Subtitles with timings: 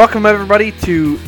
[0.00, 1.18] Welcome, everybody, to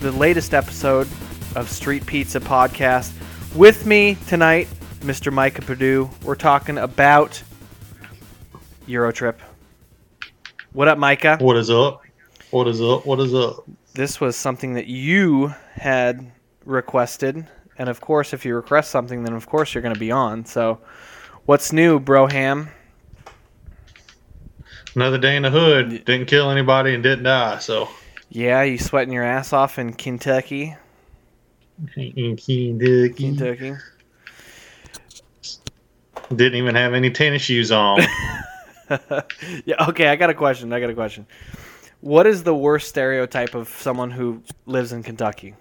[0.00, 1.06] the latest episode
[1.54, 3.12] of Street Pizza Podcast.
[3.54, 4.66] With me tonight,
[5.00, 5.30] Mr.
[5.30, 6.08] Micah Purdue.
[6.22, 7.42] We're talking about
[8.88, 9.34] Eurotrip.
[10.72, 11.36] What up, Micah?
[11.38, 12.00] What is up?
[12.50, 13.04] What is up?
[13.04, 13.68] What is up?
[13.92, 16.32] This was something that you had
[16.64, 17.46] requested.
[17.76, 20.46] And of course, if you request something, then of course you're going to be on.
[20.46, 20.80] So,
[21.44, 22.70] what's new, Broham?
[24.96, 26.06] Another day in the hood.
[26.06, 27.58] Didn't kill anybody and didn't die.
[27.58, 27.88] So
[28.30, 30.74] Yeah, you sweating your ass off in Kentucky.
[31.96, 33.12] in Kentucky.
[33.14, 33.74] Kentucky.
[36.34, 38.00] Didn't even have any tennis shoes on.
[39.66, 40.72] yeah, okay, I got a question.
[40.72, 41.26] I got a question.
[42.00, 45.54] What is the worst stereotype of someone who lives in Kentucky?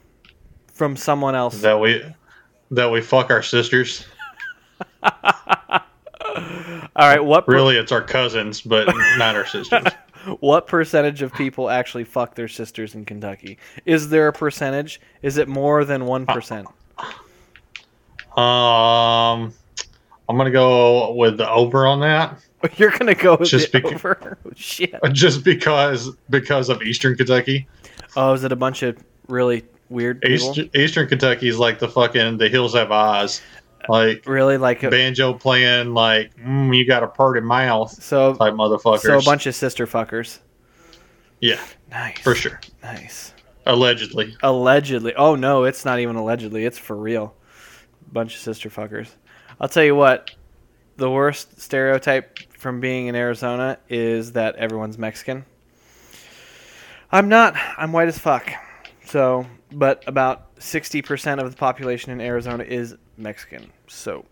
[0.73, 1.61] From someone else.
[1.61, 2.03] that we
[2.71, 4.05] that we fuck our sisters.
[6.35, 9.85] All right, what per- Really, it's our cousins, but not our sisters.
[10.39, 13.57] what percentage of people actually fuck their sisters in Kentucky?
[13.85, 14.99] Is there a percentage?
[15.21, 16.65] Is it more than 1%?
[18.37, 19.53] Um,
[20.27, 22.37] I'm gonna go with the over on that,
[22.77, 24.37] You're going to go with Just the beca- over?
[24.45, 24.95] Oh, shit.
[25.11, 27.67] just because because of Eastern Kentucky.
[28.15, 30.49] Oh, is it a bunch of really weird people?
[30.49, 33.41] Eastern, Eastern Kentucky is like the fucking the hills have eyes,
[33.89, 38.53] like Really like a, banjo playing, like mm, you got a purty mouth so type
[38.53, 38.99] motherfuckers.
[39.01, 40.39] so a bunch of sister fuckers.
[41.39, 41.59] yeah,
[41.91, 42.19] Nice.
[42.19, 42.59] for sure.
[42.83, 43.33] Nice.
[43.65, 44.35] Allegedly.
[44.43, 45.13] Allegedly.
[45.15, 46.65] Oh no, it's not even allegedly.
[46.65, 47.35] It's for real.
[48.11, 49.09] Bunch of sister fuckers.
[49.59, 50.31] I'll tell you what.
[50.97, 55.43] The worst stereotype from being in Arizona is that everyone's Mexican.
[57.11, 57.55] I'm not.
[57.77, 58.51] I'm white as fuck.
[59.05, 63.71] So, but about 60% of the population in Arizona is Mexican.
[63.87, 64.25] So,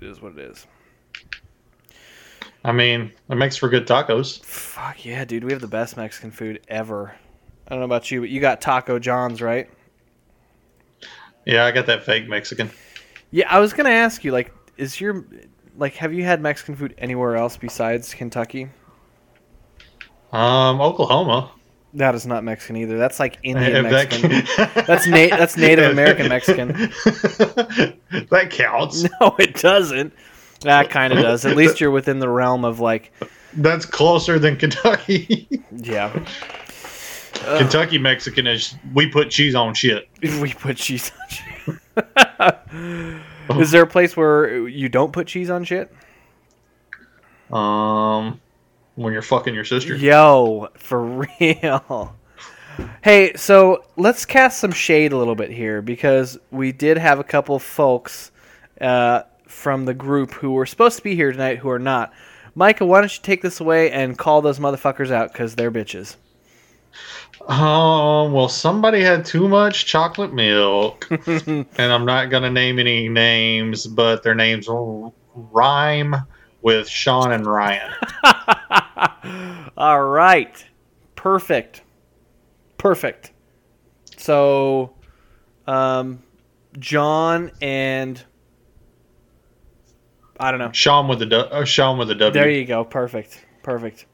[0.00, 0.66] it is what it is.
[2.64, 4.44] I mean, it makes for good tacos.
[4.44, 5.44] Fuck yeah, dude.
[5.44, 7.14] We have the best Mexican food ever.
[7.66, 9.68] I don't know about you, but you got Taco John's, right?
[11.44, 12.70] Yeah, I got that fake Mexican.
[13.30, 15.24] Yeah, I was gonna ask you, like, is your
[15.78, 18.68] like, have you had Mexican food anywhere else besides Kentucky?
[20.32, 21.52] Um, Oklahoma.
[21.96, 22.98] That is not Mexican either.
[22.98, 24.42] That's like Indian Mexican.
[24.42, 26.68] can- That's Na- that's Native American Mexican.
[28.30, 29.04] that counts.
[29.20, 30.12] No, it doesn't.
[30.60, 31.44] That kind of does.
[31.46, 33.12] At least you're within the realm of like,
[33.54, 35.48] That's closer than Kentucky.
[35.72, 36.12] yeah.
[37.58, 40.08] Kentucky Mexican is we put cheese on shit.
[40.22, 42.00] we put cheese on shit.
[43.60, 45.92] is there a place where you don't put cheese on shit?
[47.52, 48.40] Um,
[48.96, 49.94] when you're fucking your sister.
[49.94, 51.02] Yo, for
[51.40, 52.16] real.
[53.02, 57.24] Hey, so let's cast some shade a little bit here because we did have a
[57.24, 58.32] couple folks
[58.80, 62.12] uh, from the group who were supposed to be here tonight who are not.
[62.54, 66.16] Micah, why don't you take this away and call those motherfuckers out because they're bitches.
[67.48, 73.86] Um, well, somebody had too much chocolate milk, and I'm not gonna name any names,
[73.86, 74.68] but their names
[75.34, 76.16] rhyme
[76.62, 77.92] with Sean and Ryan.
[79.76, 80.64] All right.
[81.14, 81.82] Perfect.
[82.78, 83.32] Perfect.
[84.16, 84.94] So,
[85.66, 86.22] um,
[86.78, 88.22] John and
[90.38, 90.72] I don't know.
[90.72, 92.32] Sean with the du- uh, Sean with the W.
[92.32, 92.84] There you go.
[92.84, 93.44] Perfect.
[93.62, 94.06] Perfect.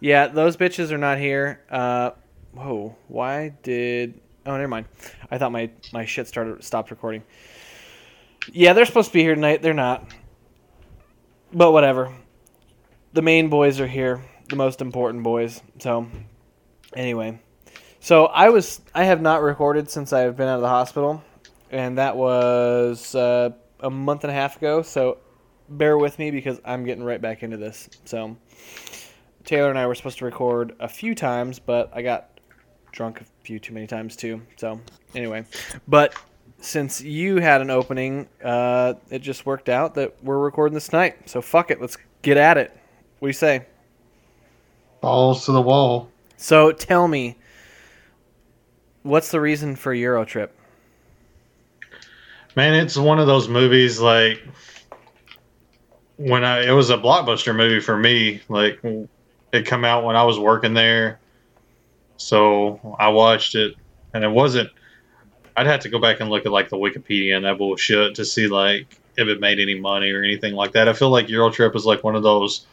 [0.00, 1.64] Yeah, those bitches are not here.
[1.70, 2.10] Uh,
[2.52, 2.96] whoa.
[3.08, 4.20] Why did?
[4.44, 4.86] Oh, never mind.
[5.30, 7.22] I thought my my shit started stopped recording.
[8.52, 9.62] Yeah, they're supposed to be here tonight.
[9.62, 10.08] They're not.
[11.52, 12.12] But whatever.
[13.16, 14.22] The main boys are here.
[14.50, 15.62] The most important boys.
[15.78, 16.06] So,
[16.94, 17.40] anyway.
[17.98, 21.24] So I was I have not recorded since I have been out of the hospital,
[21.70, 24.82] and that was uh, a month and a half ago.
[24.82, 25.16] So
[25.70, 27.88] bear with me because I'm getting right back into this.
[28.04, 28.36] So
[29.46, 32.38] Taylor and I were supposed to record a few times, but I got
[32.92, 34.42] drunk a few too many times too.
[34.56, 34.78] So
[35.14, 35.46] anyway,
[35.88, 36.14] but
[36.58, 41.30] since you had an opening, uh, it just worked out that we're recording this tonight.
[41.30, 42.78] So fuck it, let's get at it.
[43.18, 43.66] What do you say?
[45.00, 46.10] Balls to the wall.
[46.36, 47.36] So tell me,
[49.02, 50.50] what's the reason for Eurotrip?
[52.54, 54.42] Man, it's one of those movies like
[56.16, 58.40] when I it was a blockbuster movie for me.
[58.48, 58.80] Like
[59.52, 61.20] it come out when I was working there,
[62.16, 63.74] so I watched it,
[64.14, 64.70] and it wasn't.
[65.56, 68.24] I'd have to go back and look at like the Wikipedia and that bullshit to
[68.24, 70.88] see like if it made any money or anything like that.
[70.88, 72.66] I feel like Eurotrip is like one of those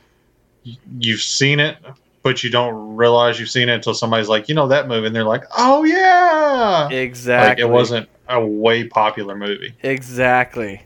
[0.99, 1.77] you've seen it,
[2.21, 5.15] but you don't realize you've seen it until somebody's like, you know that movie, and
[5.15, 7.49] they're like, oh yeah, Exactly.
[7.49, 9.73] like it wasn't a way popular movie.
[9.83, 10.81] exactly.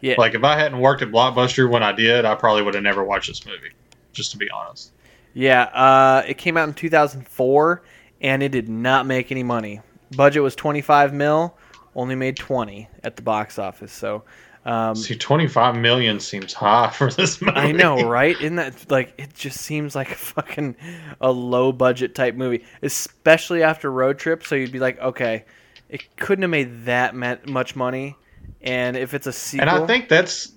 [0.00, 0.16] Yeah.
[0.18, 3.02] Like if I hadn't worked at Blockbuster when I did, I probably would have never
[3.02, 3.70] watched this movie.
[4.12, 4.92] Just to be honest.
[5.32, 7.82] Yeah, uh, it came out in 2004,
[8.20, 9.80] and it did not make any money.
[10.16, 11.56] Budget was 25 mil,
[11.96, 13.92] only made 20 at the box office.
[13.92, 14.22] So
[14.64, 17.56] um, See, 25 million seems high for this movie.
[17.56, 18.34] I know, right?
[18.40, 20.76] Isn't that like it just seems like a fucking
[21.20, 24.44] a low budget type movie, especially after Road Trip.
[24.46, 25.44] So you'd be like, okay,
[25.88, 28.16] it couldn't have made that much money,
[28.62, 30.52] and if it's a sequel, And I think that's.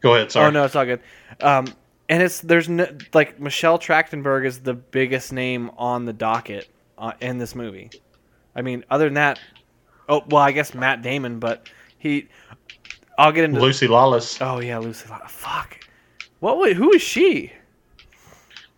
[0.00, 0.48] Go ahead, sorry.
[0.48, 1.00] oh no, it's all good.
[1.40, 1.66] Um,
[2.08, 7.12] and it's there's no like Michelle Trachtenberg is the biggest name on the docket uh,
[7.20, 7.90] in this movie.
[8.56, 9.38] I mean, other than that,
[10.08, 12.28] oh well, I guess Matt Damon, but he.
[13.18, 14.40] I'll get into Lucy Lawless.
[14.40, 15.08] Oh yeah, Lucy.
[15.08, 15.78] Law- Fuck.
[16.40, 16.58] What?
[16.58, 17.52] wa- Who is she?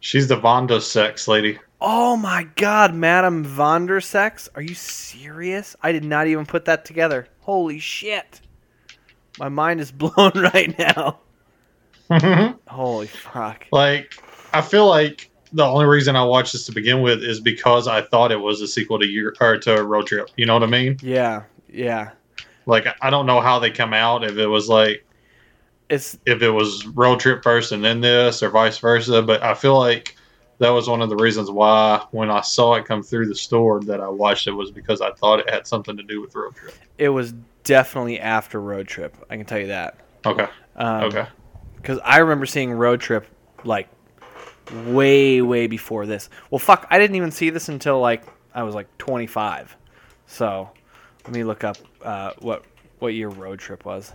[0.01, 1.59] She's the Vonda sex lady.
[1.81, 4.49] Oh my God, Madame Von der Sex.
[4.55, 5.77] Are you serious?
[5.83, 7.29] I did not even put that together.
[7.41, 8.41] Holy shit.
[9.39, 11.19] My mind is blown right now.
[12.69, 13.67] Holy fuck.
[13.71, 14.15] like,
[14.53, 18.03] I feel like the only reason I watched this to begin with is because I
[18.03, 20.31] thought it was a sequel to your or to Road Trip.
[20.37, 20.97] You know what I mean?
[21.03, 22.11] Yeah, yeah.
[22.69, 24.23] Like, I don't know how they come out.
[24.25, 25.05] If it was like
[25.89, 29.23] It's if it was Road Trip first and then this, or vice versa.
[29.23, 30.15] But I feel like
[30.59, 33.81] that was one of the reasons why when I saw it come through the store
[33.83, 36.55] that I watched it was because I thought it had something to do with Road
[36.57, 36.75] Trip.
[36.99, 37.33] it was
[37.65, 39.17] definitely after Road Trip.
[39.31, 39.99] I can tell you that.
[40.27, 40.47] Okay.
[40.77, 41.27] Um, Okay.
[41.77, 43.25] Because I remember seeing Road Trip
[43.65, 43.89] like
[44.87, 46.29] way, way before this.
[46.51, 48.25] Well, fuck, I didn't even see this until like
[48.55, 49.77] I was like 25.
[50.27, 50.71] So
[51.29, 52.65] let me look up uh, what
[53.01, 54.13] what year Road Trip was.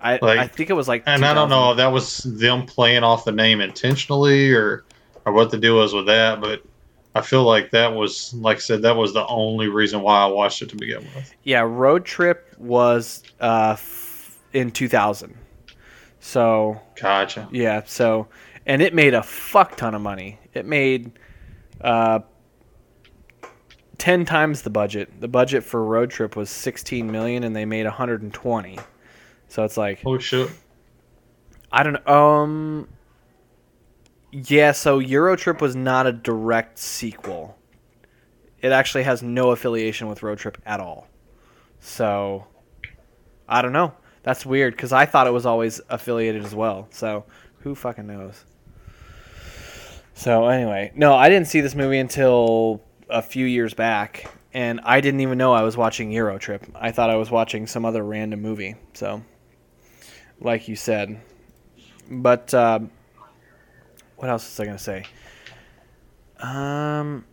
[0.00, 1.04] I Like- I think it was like.
[1.06, 4.84] And I don't know if that was them playing off the name intentionally or
[5.24, 6.62] or what the deal was with that, but
[7.14, 10.26] I feel like that was like I said, that was the only reason why I
[10.26, 11.32] watched it to begin with.
[11.44, 15.36] Yeah, Road Trip was uh, f- in 2000.
[16.18, 17.48] So Gotcha.
[17.52, 18.26] Yeah, so
[18.66, 20.40] and it made a fuck ton of money.
[20.52, 21.12] It made
[21.80, 22.20] uh,
[23.98, 25.20] ten times the budget.
[25.20, 28.78] The budget for Road Trip was sixteen million, and they made hundred and twenty.
[29.48, 30.50] So it's like Oh shit.
[31.70, 32.14] I don't know.
[32.14, 32.88] Um,
[34.30, 34.72] yeah.
[34.72, 37.58] So Euro Trip was not a direct sequel.
[38.60, 41.08] It actually has no affiliation with Road Trip at all.
[41.80, 42.46] So
[43.48, 43.92] I don't know.
[44.22, 46.88] That's weird because I thought it was always affiliated as well.
[46.90, 47.24] So
[47.58, 48.44] who fucking knows?
[50.14, 55.00] So anyway, no, I didn't see this movie until a few years back, and I
[55.00, 56.64] didn't even know I was watching Euro Trip.
[56.74, 58.76] I thought I was watching some other random movie.
[58.94, 59.22] So,
[60.40, 61.20] like you said,
[62.10, 62.80] but uh,
[64.16, 65.04] what else was I gonna say?
[66.38, 67.24] Um,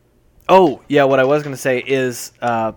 [0.47, 2.73] oh yeah, what I was gonna say is, uh,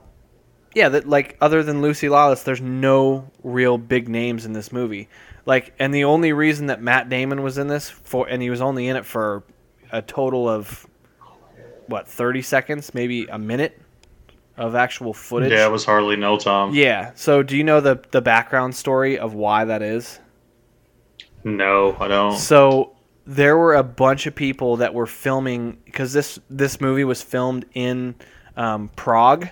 [0.75, 5.09] yeah, that like other than Lucy Lawless, there's no real big names in this movie.
[5.47, 8.61] Like, and the only reason that Matt Damon was in this for, and he was
[8.61, 9.45] only in it for
[9.93, 10.87] a total of
[11.89, 13.81] what 30 seconds, maybe a minute
[14.57, 15.53] of actual footage.
[15.53, 16.75] Yeah, it was hardly no time.
[16.75, 17.13] Yeah.
[17.15, 20.21] So, do you know the the background story of why that is?
[21.45, 22.37] No, I don't.
[22.37, 22.95] So
[23.27, 27.67] there were a bunch of people that were filming because this this movie was filmed
[27.75, 28.15] in
[28.57, 29.49] um, Prague,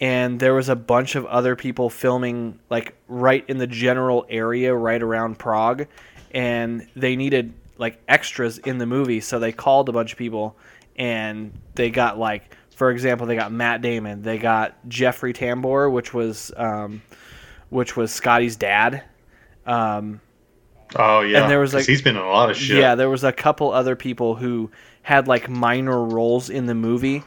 [0.00, 4.74] and there was a bunch of other people filming like right in the general area
[4.74, 5.86] right around Prague,
[6.30, 10.56] and they needed like extras in the movie, so they called a bunch of people,
[10.98, 16.12] and they got like, for example, they got Matt Damon, they got Jeffrey Tambor, which
[16.12, 17.00] was um,
[17.70, 19.02] which was Scotty's dad.
[19.66, 20.20] Um,
[20.96, 21.42] Oh yeah.
[21.42, 22.78] And there was like- he's been in a lot of shit.
[22.78, 24.70] Yeah, there was a couple other people who
[25.02, 27.22] had like minor roles in the movie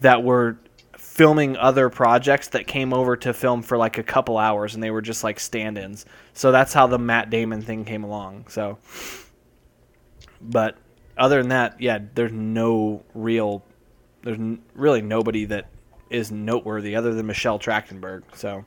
[0.00, 0.56] that were
[0.96, 4.92] filming other projects that came over to film for like a couple hours and they
[4.92, 6.06] were just like stand-ins.
[6.34, 8.44] So that's how the Matt Damon thing came along.
[8.48, 8.78] So
[10.40, 10.76] but
[11.20, 13.62] other than that, yeah, there's no real
[14.22, 15.68] there's n- really nobody that
[16.10, 18.22] is noteworthy other than Michelle Trachtenberg.
[18.34, 18.64] So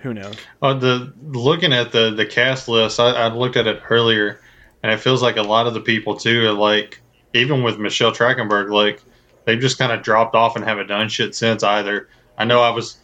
[0.00, 0.34] who knows?
[0.60, 4.40] Uh, the looking at the the cast list, I, I looked at it earlier,
[4.82, 7.00] and it feels like a lot of the people too are like,
[7.34, 9.02] even with Michelle Trachtenberg, like
[9.44, 12.08] they've just kind of dropped off and haven't done shit since either.
[12.36, 12.98] I know I was,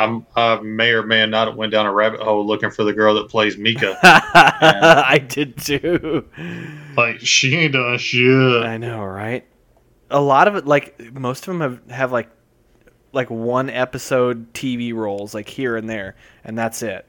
[0.00, 2.92] I'm, I may or may not have went down a rabbit hole looking for the
[2.92, 3.96] girl that plays Mieke.
[4.02, 6.28] I did too.
[6.96, 8.62] like she ain't done shit.
[8.62, 9.44] I know, right?
[10.10, 12.30] A lot of it, like most of them have have like
[13.12, 17.06] like one episode TV roles, like here and there, and that's it.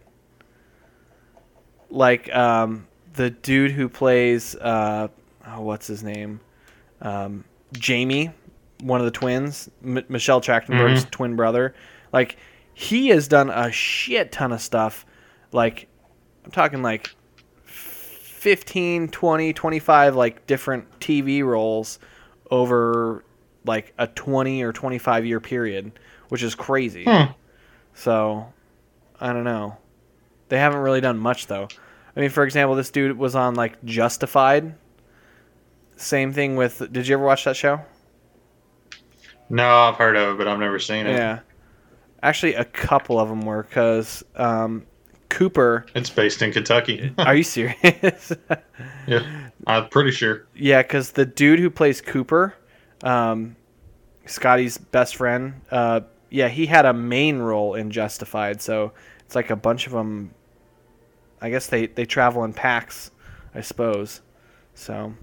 [1.89, 5.07] Like um, the dude who plays uh,
[5.47, 6.39] oh, what's his name,
[7.01, 7.43] um,
[7.73, 8.31] Jamie,
[8.81, 11.73] one of the twins, M- Michelle Trachtenberg's twin brother.
[12.13, 12.37] Like
[12.81, 15.05] he has done a shit ton of stuff.
[15.51, 15.87] Like
[16.43, 17.11] I'm talking like
[17.63, 21.99] 15 20 25 like different tv roles
[22.49, 23.23] over
[23.65, 25.91] like a 20 or 25 year period,
[26.29, 27.03] which is crazy.
[27.03, 27.33] Hmm.
[27.93, 28.51] So,
[29.19, 29.77] I don't know.
[30.49, 31.67] They haven't really done much though.
[32.15, 34.73] I mean, for example, this dude was on like Justified.
[35.97, 36.91] Same thing with.
[36.91, 37.81] Did you ever watch that show?
[39.51, 41.11] No, I've heard of it, but I've never seen it.
[41.11, 41.41] Yeah.
[42.23, 44.85] Actually, a couple of them were because um,
[45.29, 45.85] Cooper.
[45.95, 47.13] It's based in Kentucky.
[47.17, 48.33] Are you serious?
[49.07, 50.45] yeah, I'm pretty sure.
[50.55, 52.53] yeah, because the dude who plays Cooper,
[53.03, 53.55] um,
[54.25, 58.61] Scotty's best friend, uh, yeah, he had a main role in Justified.
[58.61, 58.91] So
[59.25, 60.33] it's like a bunch of them.
[61.41, 63.09] I guess they they travel in packs,
[63.55, 64.21] I suppose.
[64.75, 65.13] So.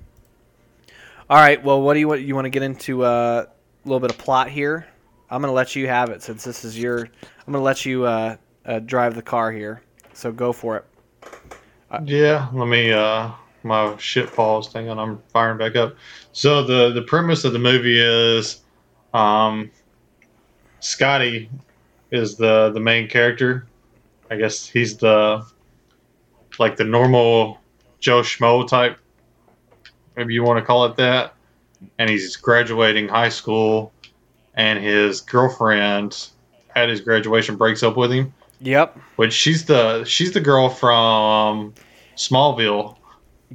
[1.30, 1.62] All right.
[1.62, 2.22] Well, what do you want?
[2.22, 4.86] You want to get into uh, a little bit of plot here?
[5.30, 7.00] I'm gonna let you have it since this is your.
[7.00, 9.82] I'm gonna let you uh, uh, drive the car here.
[10.12, 10.84] So go for it.
[12.04, 13.30] Yeah, let me uh
[13.62, 14.72] my shit falls.
[14.72, 15.94] Hang on, I'm firing back up.
[16.32, 18.62] So the the premise of the movie is
[19.14, 19.70] um
[20.80, 21.50] Scotty
[22.10, 23.66] is the the main character.
[24.30, 25.44] I guess he's the
[26.58, 27.58] like the normal
[28.00, 28.98] Joe Schmo type,
[30.16, 31.34] maybe you want to call it that.
[31.98, 33.92] And he's graduating high school
[34.58, 36.28] and his girlfriend
[36.74, 38.98] at his graduation breaks up with him Yep.
[39.16, 41.72] which she's the she's the girl from
[42.16, 42.96] Smallville.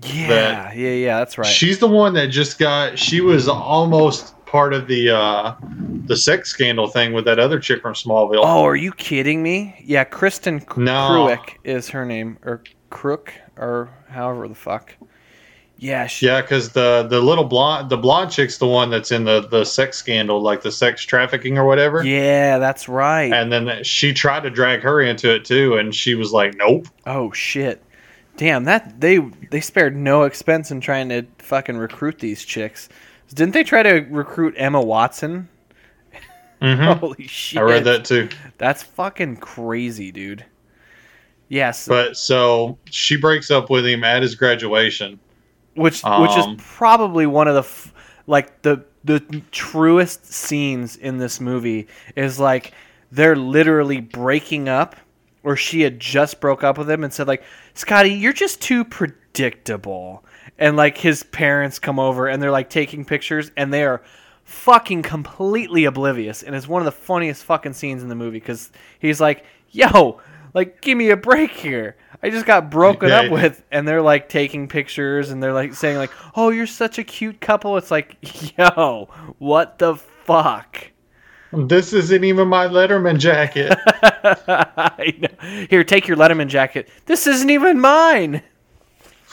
[0.02, 0.74] Yeah.
[0.74, 0.90] Yeah.
[0.90, 1.18] Yeah.
[1.20, 1.46] That's right.
[1.46, 2.98] She's the one that just got.
[2.98, 5.56] She was almost part of the uh,
[6.06, 8.42] the sex scandal thing with that other chick from Smallville.
[8.44, 9.76] Oh, are you kidding me?
[9.84, 11.28] Yeah, Kristin No.
[11.28, 14.96] Kreuk is her name, or Crook, or however the fuck.
[15.84, 19.26] Yeah, she, Yeah, because the the little blonde the blonde chick's the one that's in
[19.26, 22.02] the the sex scandal, like the sex trafficking or whatever.
[22.04, 23.34] yeah, that's right.
[23.34, 26.88] And then she tried to drag her into it too, and she was like, "Nope."
[27.06, 27.84] oh shit,
[28.38, 29.18] damn that they
[29.52, 32.88] they spared no expense in trying to fucking recruit these chicks.
[33.34, 35.50] Didn't they try to recruit Emma Watson?
[36.62, 37.60] hmm Holy shit!
[37.60, 38.30] I read that too.
[38.58, 40.46] That's fucking crazy, dude.
[41.50, 45.20] Yes, But so she breaks up with him at his graduation.
[45.76, 47.94] Which which is Um, probably one of the f-
[48.28, 49.20] like the the
[49.52, 52.74] truest scenes in this movie is like
[53.12, 54.96] they're literally breaking up
[55.44, 58.86] or she had just broke up with him and said like Scotty you're just too
[58.86, 60.24] predictable.
[60.58, 64.02] And like his parents come over and they're like taking pictures and they are
[64.44, 66.44] fucking completely oblivious.
[66.44, 70.22] And it's one of the funniest fucking scenes in the movie cuz he's like yo
[70.54, 71.96] like give me a break here.
[72.22, 73.22] I just got broken Yeah.
[73.22, 76.98] up with and they're like taking pictures and they're like saying like oh you're such
[76.98, 77.76] a cute couple.
[77.78, 78.18] It's like
[78.58, 80.90] yo what the fuck?
[81.52, 83.78] This isn't even my Letterman jacket.
[85.70, 86.90] Here take your letterman jacket.
[87.06, 88.42] This isn't even mine.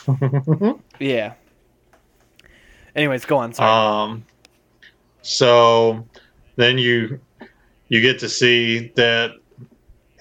[0.99, 1.35] Yeah.
[2.95, 3.71] Anyways go on sorry.
[4.11, 4.25] Um,
[5.23, 6.07] so
[6.57, 7.21] then you
[7.89, 9.33] you get to see that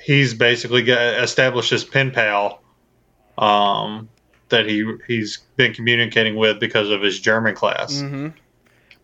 [0.01, 2.62] he's basically got established his pen pal
[3.38, 4.10] um,
[4.50, 8.29] that he he's been communicating with because of his German class, mm-hmm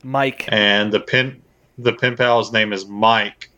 [0.05, 1.41] mike and the pen
[1.79, 3.49] the pen pal's name is Mike,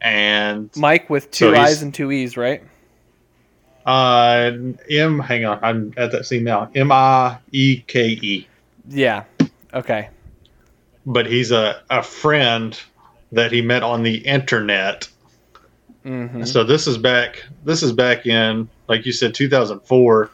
[0.00, 2.62] and mike with two So eyes and two e's right
[3.86, 4.50] uh,
[4.90, 5.18] M.
[5.18, 6.70] Hang on, I'm at that scene now.
[6.74, 8.48] M I E K E.
[8.88, 9.24] yeah
[9.72, 10.08] okay
[11.06, 12.78] But he's a a friend
[13.32, 15.08] that he met on the internet.
[16.04, 16.44] Mm-hmm.
[16.44, 17.44] So this is back.
[17.64, 20.30] This is back in, like you said, 2004.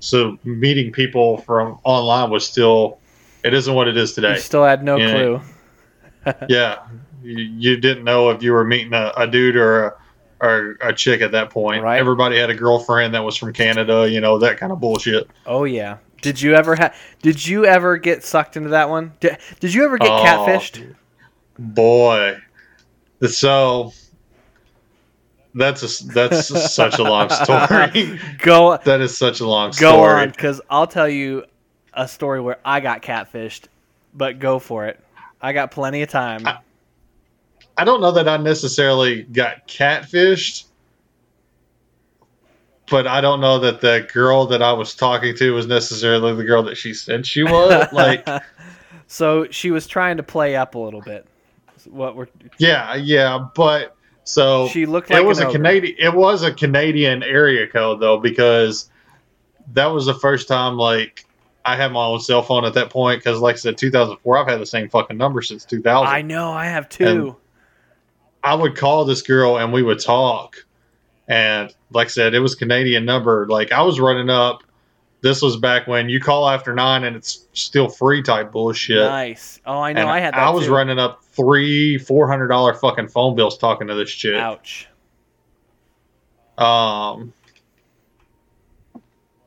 [0.00, 2.98] So meeting people from online was still.
[3.44, 4.38] It isn't what it is you today.
[4.38, 5.12] still had no Yeah.
[5.12, 5.40] clue
[6.48, 6.78] yeah,
[7.22, 9.94] you, you didn't know if you were meeting a, a dude or a,
[10.40, 11.84] or a chick at that point.
[11.84, 11.98] Right.
[12.00, 14.08] Everybody had a girlfriend that was from Canada.
[14.10, 15.28] You know that kind of bullshit.
[15.46, 15.98] Oh yeah.
[16.22, 16.96] Did you ever have?
[17.22, 19.12] Did you ever get sucked into that one?
[19.20, 20.94] Did, did you ever get Oh, catfished?
[21.58, 22.38] Boy,
[23.28, 23.92] so
[25.56, 28.20] that's a, that's such a long story.
[28.38, 29.92] Go that is such a long go story.
[29.92, 31.44] Go on, because I'll tell you
[31.94, 33.64] a story where I got catfished.
[34.14, 34.98] But go for it.
[35.40, 36.46] I got plenty of time.
[37.76, 40.64] I don't know that I necessarily got catfished,
[42.90, 46.44] but I don't know that the girl that I was talking to was necessarily the
[46.44, 47.86] girl that she said she was.
[47.92, 48.26] like,
[49.06, 51.26] so she was trying to play up a little bit.
[51.84, 53.95] What we're yeah, yeah, but
[54.26, 55.52] so she looked like it was a ogre.
[55.52, 55.96] Canadian.
[55.98, 58.90] It was a Canadian area code though, because
[59.72, 61.24] that was the first time like
[61.64, 63.20] I had my own cell phone at that point.
[63.20, 66.12] Because like I said, 2004, I've had the same fucking number since 2000.
[66.12, 66.50] I know.
[66.50, 67.36] I have two.
[68.42, 70.56] I would call this girl and we would talk.
[71.28, 73.46] And like I said, it was Canadian number.
[73.48, 74.64] Like I was running up
[75.22, 78.98] this was back when you call after nine and it's still free type bullshit.
[78.98, 79.60] Nice.
[79.66, 80.02] Oh, I know.
[80.02, 80.40] And I had that.
[80.40, 80.74] I was too.
[80.74, 84.36] running up three, four hundred dollar fucking phone bills talking to this chick.
[84.36, 84.88] Ouch.
[86.58, 87.32] Um,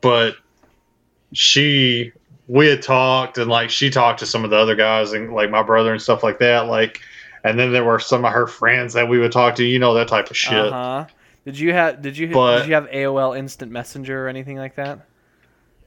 [0.00, 0.36] but
[1.32, 2.12] she,
[2.46, 5.50] we had talked, and like she talked to some of the other guys, and like
[5.50, 6.66] my brother and stuff like that.
[6.66, 7.00] Like,
[7.44, 9.64] and then there were some of her friends that we would talk to.
[9.64, 10.58] You know that type of shit.
[10.58, 11.06] Uh huh.
[11.44, 14.74] Did you have did you But- did you have AOL Instant Messenger or anything like
[14.76, 15.00] that?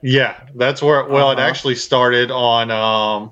[0.06, 1.06] Yeah, that's where.
[1.06, 1.48] Well, it Uh-huh.
[1.48, 3.32] actually started on um,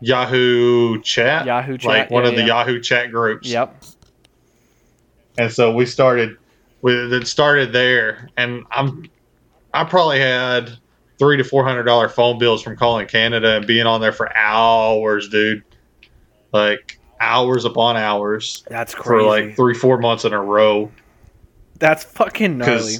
[0.00, 2.46] Yahoo Chat, Yahoo Chat, like one yeah, of the yeah.
[2.48, 3.46] Yahoo Chat groups.
[3.48, 3.84] Yep.
[5.38, 6.36] and so we started
[6.82, 9.06] with it started there and i'm
[9.74, 10.70] i probably had
[11.18, 14.34] three to four hundred dollar phone bills from calling canada and being on there for
[14.36, 15.62] hours dude
[16.52, 19.22] like hours upon hours That's crazy.
[19.22, 20.90] for like three four months in a row
[21.78, 22.94] That's fucking gnarly.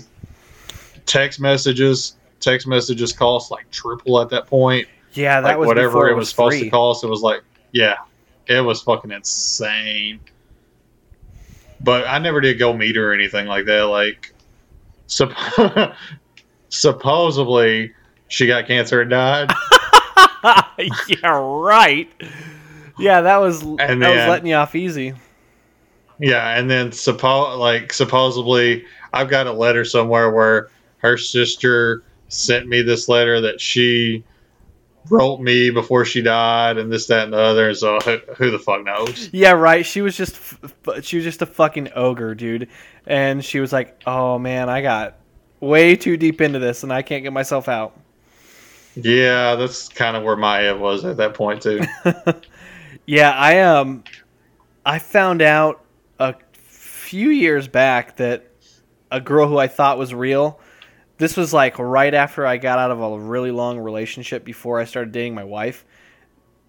[1.07, 6.09] text messages text messages cost like triple at that point Yeah, that like was whatever
[6.09, 7.43] it was, supposed to cost it was like
[7.73, 7.97] yeah
[8.47, 10.21] it was fucking insane
[11.81, 14.35] but i never did go meet her or anything like that like
[15.09, 15.95] supp-
[16.69, 17.93] supposedly
[18.29, 19.51] she got cancer and died
[21.09, 22.09] yeah, right.
[22.99, 25.13] Yeah, that was And that was letting you off easy.
[26.19, 30.69] yeah and then suppo- like supposedly i've got a letter somewhere where
[30.99, 34.25] her sister sent me this letter that she
[35.09, 38.59] wrote me before she died and this that and the other so who, who the
[38.59, 39.85] fuck knows Yeah, right.
[39.85, 40.37] She was just
[41.03, 42.69] she was just a fucking ogre, dude.
[43.07, 45.17] And she was like, "Oh man, I got
[45.59, 47.99] way too deep into this and I can't get myself out."
[48.95, 51.81] Yeah, that's kind of where my head was at that point too.
[53.11, 54.05] Yeah, I um
[54.87, 55.85] I found out
[56.21, 58.47] a few years back that
[59.11, 60.61] a girl who I thought was real.
[61.21, 64.87] This was like right after I got out of a really long relationship before I
[64.87, 65.85] started dating my wife.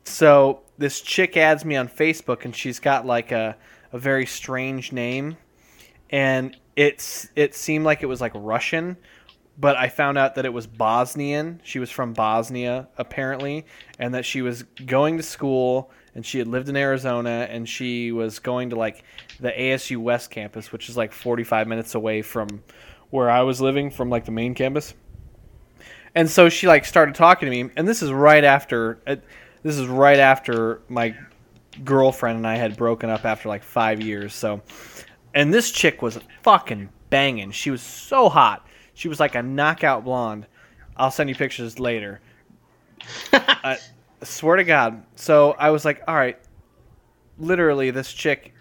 [0.04, 3.56] So this chick adds me on Facebook and she's got like a,
[3.94, 5.38] a very strange name
[6.10, 8.98] and it's it seemed like it was like Russian,
[9.58, 11.62] but I found out that it was Bosnian.
[11.64, 13.66] She was from Bosnia apparently,
[14.00, 18.12] and that she was going to school and she had lived in Arizona and she
[18.12, 19.06] was going to like
[19.40, 22.62] the ASU West campus, which is like 45 minutes away from
[23.12, 24.94] where I was living from like the main campus.
[26.16, 29.16] And so she like started talking to me, and this is right after uh,
[29.64, 31.16] this is right after my
[31.84, 34.34] girlfriend and I had broken up after like five years.
[34.34, 34.62] So,
[35.34, 37.52] and this chick was fucking banging.
[37.52, 38.66] She was so hot.
[38.94, 40.48] She was like a knockout blonde.
[40.98, 42.20] I'll send you pictures later.
[43.34, 43.78] I
[44.24, 45.04] swear to God.
[45.16, 46.38] So I was like, all right,
[47.38, 48.54] literally, this chick,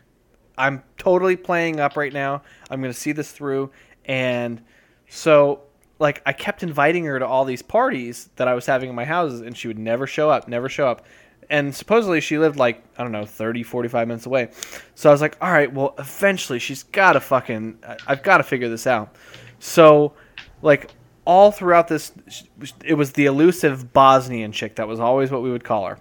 [0.56, 2.42] I'm totally playing up right now.
[2.70, 3.70] I'm going to see this through.
[4.10, 4.60] And
[5.08, 5.60] so,
[6.00, 9.04] like, I kept inviting her to all these parties that I was having in my
[9.04, 11.06] houses, and she would never show up, never show up.
[11.48, 14.50] And supposedly she lived like, I don't know, 30, 45 minutes away.
[14.96, 18.42] So I was like, all right, well, eventually she's got to fucking, I've got to
[18.42, 19.14] figure this out.
[19.60, 20.14] So,
[20.60, 20.90] like,
[21.24, 22.10] all throughout this,
[22.84, 26.00] it was the elusive Bosnian chick that was always what we would call her.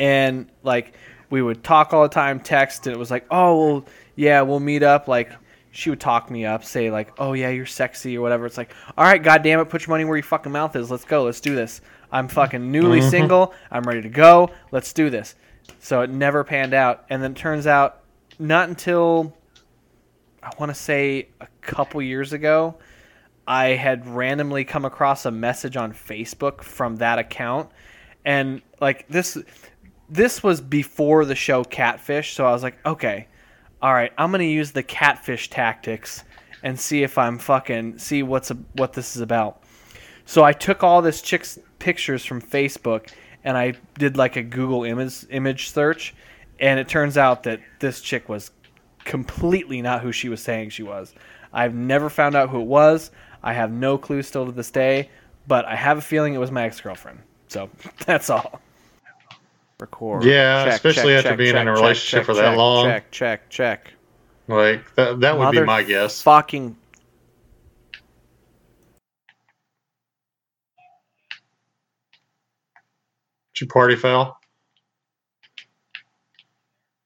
[0.00, 0.94] And, like,
[1.30, 4.58] we would talk all the time, text, and it was like, oh, well, yeah, we'll
[4.58, 5.06] meet up.
[5.06, 5.30] Like,
[5.78, 8.46] she would talk me up, say, like, oh, yeah, you're sexy or whatever.
[8.46, 10.90] It's like, all right, goddamn it, put your money where your fucking mouth is.
[10.90, 11.24] Let's go.
[11.24, 11.80] Let's do this.
[12.10, 13.10] I'm fucking newly mm-hmm.
[13.10, 13.54] single.
[13.70, 14.50] I'm ready to go.
[14.72, 15.36] Let's do this.
[15.78, 17.04] So it never panned out.
[17.10, 18.00] And then it turns out,
[18.38, 19.36] not until
[20.42, 22.76] I want to say a couple years ago,
[23.46, 27.70] I had randomly come across a message on Facebook from that account,
[28.24, 29.38] and like this,
[30.10, 32.34] this was before the show Catfish.
[32.34, 33.26] So I was like, okay,
[33.80, 36.24] all right, I'm gonna use the catfish tactics
[36.62, 39.62] and see if I'm fucking see what's a, what this is about.
[40.24, 43.10] So I took all this chick's pictures from Facebook
[43.44, 46.14] and I did like a Google image image search,
[46.60, 48.50] and it turns out that this chick was
[49.04, 51.14] completely not who she was saying she was.
[51.52, 53.10] I've never found out who it was.
[53.42, 55.08] I have no clue still to this day,
[55.46, 57.20] but I have a feeling it was my ex girlfriend.
[57.46, 57.70] So
[58.06, 58.60] that's all.
[59.80, 60.24] Record.
[60.24, 62.86] Yeah, especially after being in a relationship for that check, long.
[62.86, 63.92] Check, check, check.
[64.48, 66.20] Like that, that would be my guess.
[66.22, 66.76] Fucking
[73.58, 74.38] Did your party foul?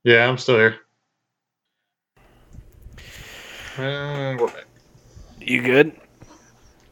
[0.05, 0.77] Yeah, I'm still here.
[3.79, 4.67] And we're back.
[5.41, 5.93] You good?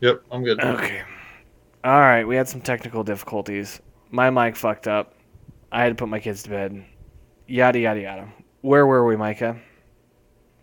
[0.01, 0.61] Yep, I'm good.
[0.61, 1.03] Okay.
[1.85, 3.81] All right, we had some technical difficulties.
[4.11, 5.15] My mic fucked up.
[5.73, 6.85] I had to put my kids to bed.
[7.47, 8.29] Yada yada yada.
[8.63, 9.57] Where were we, Micah?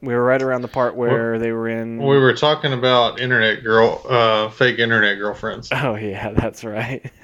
[0.02, 1.98] We were right around the part where they were in.
[1.98, 5.70] We were talking about internet girl, uh, fake internet girlfriends.
[5.72, 7.10] Oh yeah, that's right.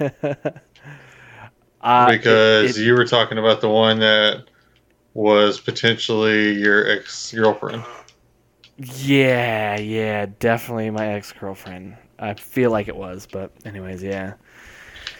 [1.80, 4.44] uh, because it- it- you were talking about the one that
[5.14, 7.84] was potentially your ex girlfriend.
[8.78, 11.96] yeah, yeah, definitely my ex girlfriend.
[12.18, 14.34] I feel like it was, but anyways, yeah.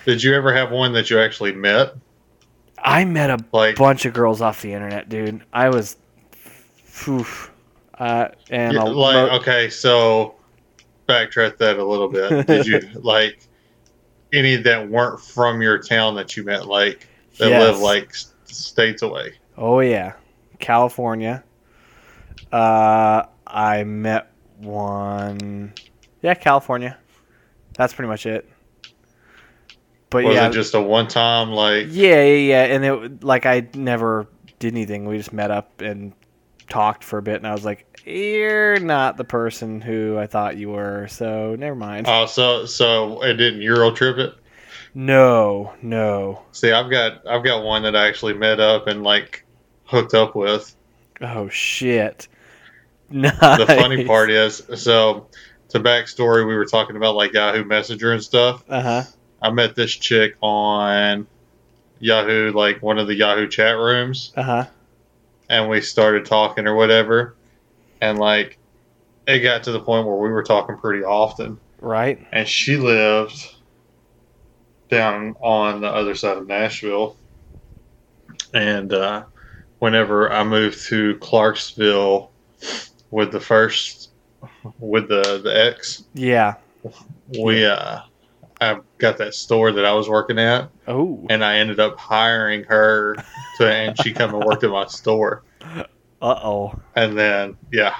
[0.06, 1.94] Did you ever have one that you actually met?
[2.84, 5.42] I met a Like, bunch of girls off the internet, dude.
[5.52, 5.96] I was,
[7.08, 7.50] oof.
[7.98, 10.34] Uh, and yeah, like mo- okay, so
[11.08, 12.46] backtrack that a little bit.
[12.46, 13.38] Did you like
[14.32, 17.62] any that weren't from your town that you met, like that Yes.
[17.74, 18.12] live like
[18.44, 19.34] states away?
[19.56, 20.14] Oh yeah,
[20.58, 21.44] California.
[22.52, 25.72] Uh, I met one.
[26.20, 26.98] Yeah, California.
[27.74, 28.48] That's pretty much it.
[30.14, 31.86] But Was yeah, it just a one time like?
[31.90, 34.28] yeah, yeah, yeah, and it like I never
[34.60, 35.06] did anything.
[35.06, 36.12] We just met up and
[36.68, 40.56] talked for a bit, and I was like, "You're not the person who I thought
[40.56, 44.34] you were, so never mind." Oh, so so it didn't Euro trip it.
[44.94, 46.42] no, no.
[46.52, 49.44] See, I've got I've got one that I actually met up and like
[49.86, 50.76] hooked up with.
[51.20, 52.28] Oh shit.
[53.10, 53.34] Nice.
[53.58, 55.26] The funny part is, so
[55.70, 58.62] to backstory, we were talking about like Yahoo Messenger and stuff.
[58.68, 59.02] Uh huh.
[59.44, 61.26] I met this chick on
[62.00, 64.64] Yahoo, like one of the Yahoo chat rooms, Uh huh.
[65.50, 67.36] and we started talking or whatever.
[68.00, 68.58] And like,
[69.26, 71.58] it got to the point where we were talking pretty often.
[71.80, 72.26] Right.
[72.32, 73.54] And she lived
[74.88, 77.16] down on the other side of Nashville.
[78.54, 79.24] And uh,
[79.78, 82.30] whenever I moved to Clarksville
[83.10, 84.10] with the first,
[84.78, 86.54] with the, the ex, Yeah.
[87.38, 88.00] we uh,
[88.64, 91.26] I got that store that I was working at, Oh.
[91.30, 93.16] and I ended up hiring her
[93.58, 95.42] to, and she come and worked at my store.
[95.62, 95.84] Uh
[96.42, 96.80] oh.
[96.96, 97.94] And then, yeah,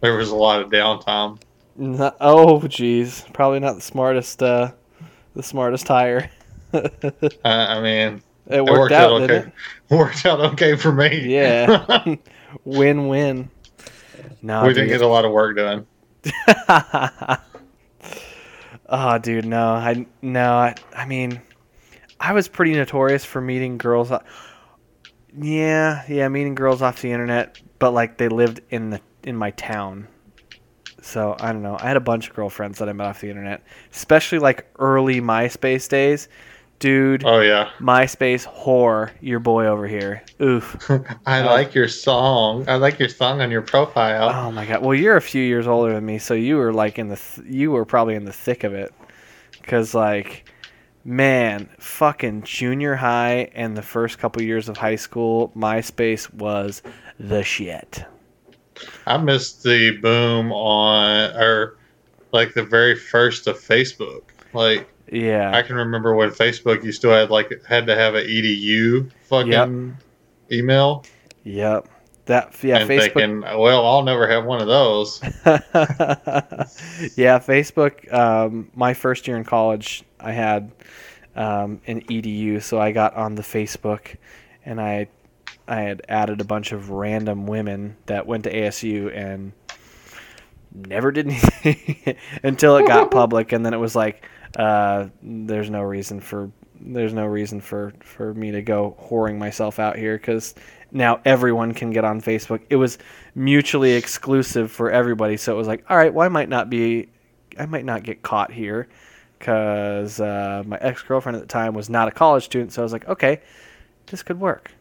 [0.00, 1.40] there was a lot of downtime.
[1.76, 3.30] No, oh, jeez.
[3.32, 4.72] Probably not the smartest, uh,
[5.34, 6.30] the smartest hire.
[6.72, 9.52] it I, mean, worked, worked out, out didn't okay.
[9.96, 11.34] worked out okay for me.
[11.34, 12.16] Yeah.
[12.64, 13.50] Win-win.
[14.42, 14.76] No, we dude.
[14.76, 15.86] didn't get a lot of work done.
[18.88, 19.68] Oh, dude, no.
[19.68, 20.52] I no.
[20.54, 21.40] I, I mean,
[22.18, 24.12] I was pretty notorious for meeting girls.
[25.36, 29.50] Yeah, yeah, meeting girls off the internet, but like they lived in the in my
[29.52, 30.08] town.
[31.02, 31.76] So I don't know.
[31.80, 35.20] I had a bunch of girlfriends that I met off the internet, especially like early
[35.20, 36.28] MySpace days.
[36.80, 40.22] Dude, Oh yeah, MySpace whore, your boy over here.
[40.42, 40.76] Oof.
[41.26, 41.46] I Oh.
[41.46, 42.64] like your song.
[42.68, 44.30] I like your song on your profile.
[44.30, 44.82] Oh my god.
[44.82, 47.46] Well, you're a few years older than me, so you were like in the th-
[47.46, 48.92] you were probably in the thick of it.
[49.62, 50.48] Cuz like
[51.04, 56.82] man, fucking junior high and the first couple years of high school, MySpace was
[57.18, 58.04] the shit.
[59.06, 61.76] I missed the boom on, or
[62.32, 64.22] like the very first of Facebook.
[64.54, 65.54] Like Yeah.
[65.54, 69.96] I can remember when Facebook, you still had like had to have an edu fucking
[70.50, 71.04] email.
[71.44, 71.88] yep.
[72.26, 75.20] That yeah, and Facebook thinking, well, I'll never have one of those.
[77.16, 78.12] yeah, Facebook.
[78.12, 80.70] Um, my first year in college, I had
[81.34, 84.14] um, an EDU, so I got on the Facebook,
[84.64, 85.08] and I
[85.66, 89.52] I had added a bunch of random women that went to ASU and
[90.72, 94.24] never did anything until it got public, and then it was like,
[94.56, 96.50] uh, there's no reason for
[96.82, 100.54] there's no reason for for me to go whoring myself out here because
[100.92, 102.62] now everyone can get on Facebook.
[102.70, 102.98] It was
[103.34, 107.08] mutually exclusive for everybody, so it was like, all right, well, I might not be,
[107.58, 108.88] I might not get caught here
[109.38, 112.84] because uh, my ex girlfriend at the time was not a college student, so I
[112.84, 113.40] was like, okay,
[114.06, 114.72] this could work.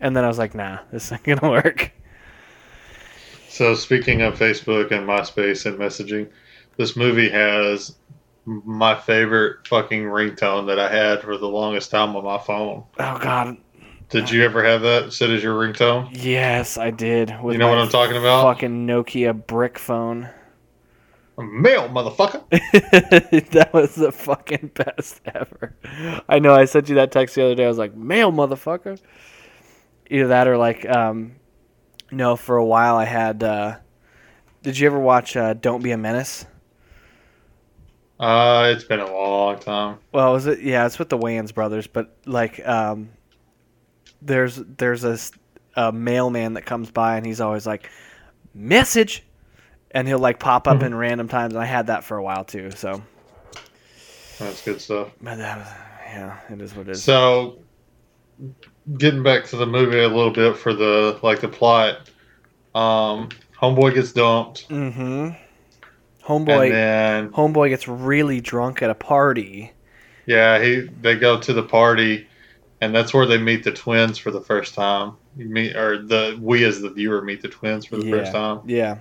[0.00, 1.92] And then I was like, nah, this isn't gonna work.
[3.48, 6.28] So speaking of Facebook and MySpace and messaging,
[6.76, 7.96] this movie has
[8.64, 12.84] my favorite fucking ringtone that I had for the longest time on my phone.
[12.98, 13.56] Oh God,
[14.08, 16.08] Did you ever have that set as your ringtone?
[16.12, 17.34] yes, I did.
[17.42, 18.42] With You know what I'm talking about?
[18.44, 20.28] Fucking Nokia brick phone.
[21.36, 22.42] Mail, motherfucker.
[23.52, 25.76] that was the fucking best ever.
[26.28, 26.52] I know.
[26.54, 27.64] I sent you that text the other day.
[27.64, 28.98] I was like, "Mail, motherfucker."
[30.10, 31.36] Either that or like, um,
[32.10, 32.34] no.
[32.34, 33.44] For a while, I had.
[33.44, 33.76] Uh,
[34.64, 36.44] did you ever watch uh, "Don't Be a Menace"?
[38.20, 39.98] Uh, it's been a long time.
[40.12, 40.60] Well, was it?
[40.60, 43.10] Yeah, it's with the Wayans brothers, but like, um,
[44.20, 45.18] there's there's a,
[45.76, 47.88] a mailman that comes by and he's always like,
[48.54, 49.22] "Message,"
[49.92, 51.54] and he'll like pop up in random times.
[51.54, 52.72] And I had that for a while too.
[52.72, 53.00] So,
[54.40, 55.10] That's good stuff.
[55.20, 55.68] but that was,
[56.06, 57.02] yeah, it is what it is.
[57.04, 57.60] So,
[58.96, 62.10] getting back to the movie a little bit for the like the plot.
[62.74, 63.28] Um,
[63.60, 65.30] homeboy gets dumped, Mm-hmm.
[66.28, 66.66] Homeboy.
[66.66, 69.72] and then Homeboy gets really drunk at a party.
[70.26, 72.26] yeah, he they go to the party,
[72.80, 75.14] and that's where they meet the twins for the first time.
[75.36, 78.10] You meet or the we as the viewer meet the twins for the Yeah.
[78.16, 78.98] first time, Yeah.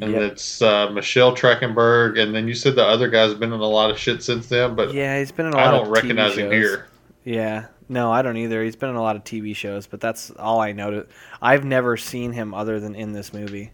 [0.00, 0.22] and Yep.
[0.32, 3.90] it's uh, Michelle Trachtenberg, and then you said the other guy's been in a lot
[3.90, 6.50] of shit since then, but Yeah, he's been in a lot I don't recognize him
[6.50, 6.88] here.
[7.24, 7.66] Yeah.
[7.90, 8.62] No, I don't either.
[8.62, 11.06] He's been in a lot of TV shows, but that's all I know.
[11.40, 13.72] I've never seen him other than in this movie.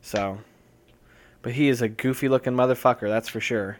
[0.00, 0.38] So,
[1.42, 3.78] but he is a goofy looking motherfucker, that's for sure.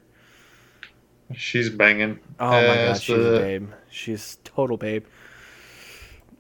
[1.35, 2.19] She's banging.
[2.39, 3.71] Oh my god, she's the- a babe.
[3.91, 5.05] She's total babe.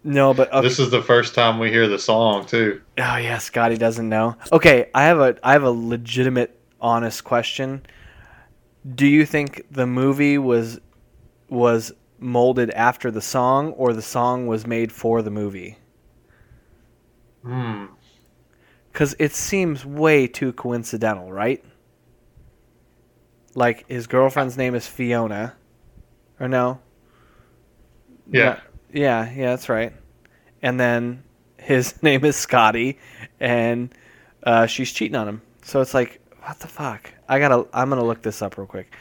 [0.04, 0.60] No, but okay.
[0.66, 2.82] This is the first time we hear the song too.
[2.98, 4.36] Oh yeah, Scotty doesn't know.
[4.50, 7.86] Okay, I have a I have a legitimate honest question.
[8.94, 10.80] Do you think the movie was
[11.48, 15.78] was molded after the song or the song was made for the movie?
[17.44, 17.86] Hmm.
[18.92, 21.64] Cuz it seems way too coincidental, right?
[23.54, 25.54] Like his girlfriend's name is Fiona.
[26.40, 26.80] Or no?
[28.30, 28.44] Yeah.
[28.44, 28.58] No-
[28.92, 29.92] yeah, yeah, that's right.
[30.60, 31.22] And then
[31.58, 32.98] his name is Scotty,
[33.40, 33.94] and
[34.42, 35.42] uh, she's cheating on him.
[35.62, 37.12] So it's like, what the fuck?
[37.28, 37.66] I gotta.
[37.72, 38.94] I'm gonna look this up real quick.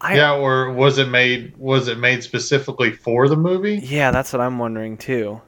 [0.00, 1.56] I, yeah, or was it made?
[1.58, 3.84] Was it made specifically for the movie?
[3.84, 5.40] Yeah, that's what I'm wondering too.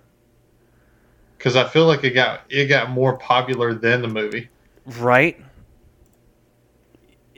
[1.45, 4.49] Because I feel like it got it got more popular than the movie.
[4.99, 5.39] Right?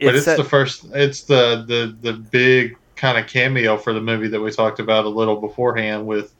[0.00, 0.86] But it's that- the first.
[0.94, 5.06] It's the the the big kind of cameo for the movie that we talked about
[5.06, 6.32] a little beforehand with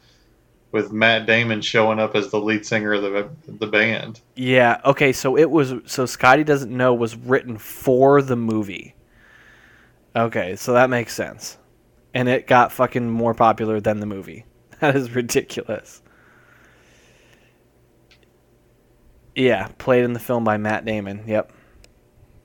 [0.71, 4.21] with Matt Damon showing up as the lead singer of the the band.
[4.37, 4.81] Yeah.
[4.85, 5.13] Okay.
[5.13, 5.75] So it was.
[5.87, 8.95] So Scotty doesn't know was written for the movie.
[10.15, 11.59] Okay, so that makes sense,
[12.15, 14.45] and it got fucking more popular than the movie.
[14.81, 16.03] That is ridiculous.
[19.37, 21.23] Yeah, played in the film by Matt Damon.
[21.27, 21.53] Yep.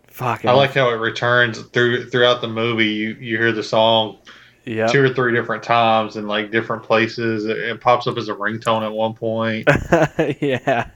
[0.08, 0.50] Fucking.
[0.50, 2.90] I like how it returns through throughout the movie.
[2.90, 4.20] You you hear the song
[4.66, 7.46] two or three different times in like different places.
[7.46, 9.68] It, it pops up as a ringtone at one point.
[10.42, 10.90] yeah.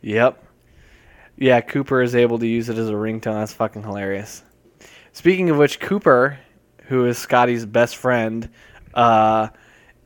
[0.00, 0.44] Yep.
[1.36, 3.34] Yeah, Cooper is able to use it as a ringtone.
[3.34, 4.42] That's fucking hilarious.
[5.12, 6.38] Speaking of which, Cooper,
[6.84, 8.48] who is Scotty's best friend,
[8.94, 9.48] uh,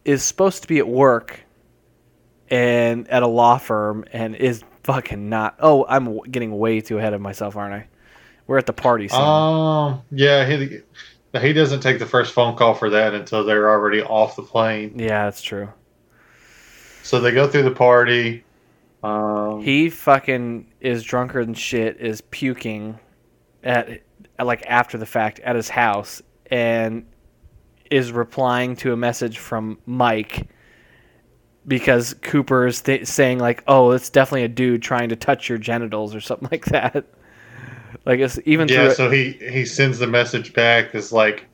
[0.05, 1.41] is supposed to be at work
[2.49, 5.57] and at a law firm and is fucking not.
[5.59, 7.89] Oh, I'm w- getting way too ahead of myself, aren't I?
[8.47, 9.21] We're at the party scene.
[9.21, 10.81] Um, yeah, he
[11.41, 14.99] he doesn't take the first phone call for that until they're already off the plane.
[14.99, 15.69] yeah, that's true.
[17.03, 18.45] So they go through the party.
[19.03, 22.99] Um, He fucking is drunker than shit, is puking
[23.63, 24.03] at
[24.39, 27.07] like after the fact at his house and
[27.91, 30.49] is replying to a message from Mike
[31.67, 35.59] because Cooper is th- saying like, "Oh, it's definitely a dude trying to touch your
[35.59, 37.05] genitals" or something like that.
[38.05, 41.47] Like it's even yeah, so he he sends the message back that's like,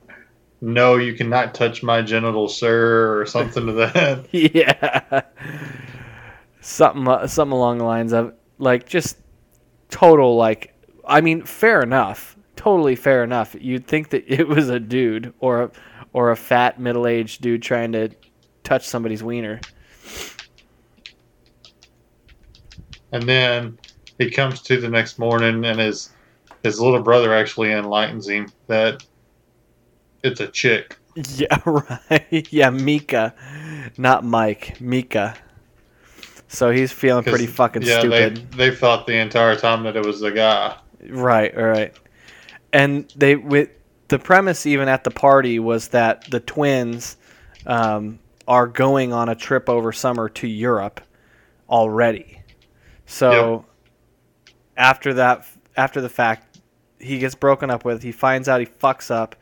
[0.61, 4.27] "No, you cannot touch my genitals, sir," or something to that.
[4.33, 5.23] yeah,
[6.61, 9.19] something uh, something along the lines of like just
[9.89, 10.75] total like
[11.07, 13.57] I mean fair enough, totally fair enough.
[13.59, 15.71] You'd think that it was a dude or a,
[16.13, 18.11] or a fat middle aged dude trying to
[18.63, 19.61] touch somebody's wiener.
[23.13, 23.79] And then
[24.19, 26.11] he comes to the next morning, and his
[26.63, 29.05] his little brother actually enlightens him that
[30.23, 30.97] it's a chick.
[31.35, 32.49] Yeah, right.
[32.51, 33.33] Yeah, Mieke,
[33.99, 34.81] not Mike.
[34.81, 35.37] Mieke.
[36.49, 38.53] So he's feeling pretty fucking yeah, stupid.
[38.53, 40.77] They they thought the entire time that it was the guy.
[41.09, 41.97] Right, right.
[42.73, 43.71] And they with
[44.09, 47.17] the premise even at the party was that the twins
[47.67, 51.01] um, are going on a trip over summer to Europe
[51.71, 52.42] already.
[53.13, 53.67] So
[54.75, 55.47] after that,
[55.77, 56.61] after the fact,
[56.99, 58.03] he gets broken up with.
[58.03, 59.37] He finds out he fucks up.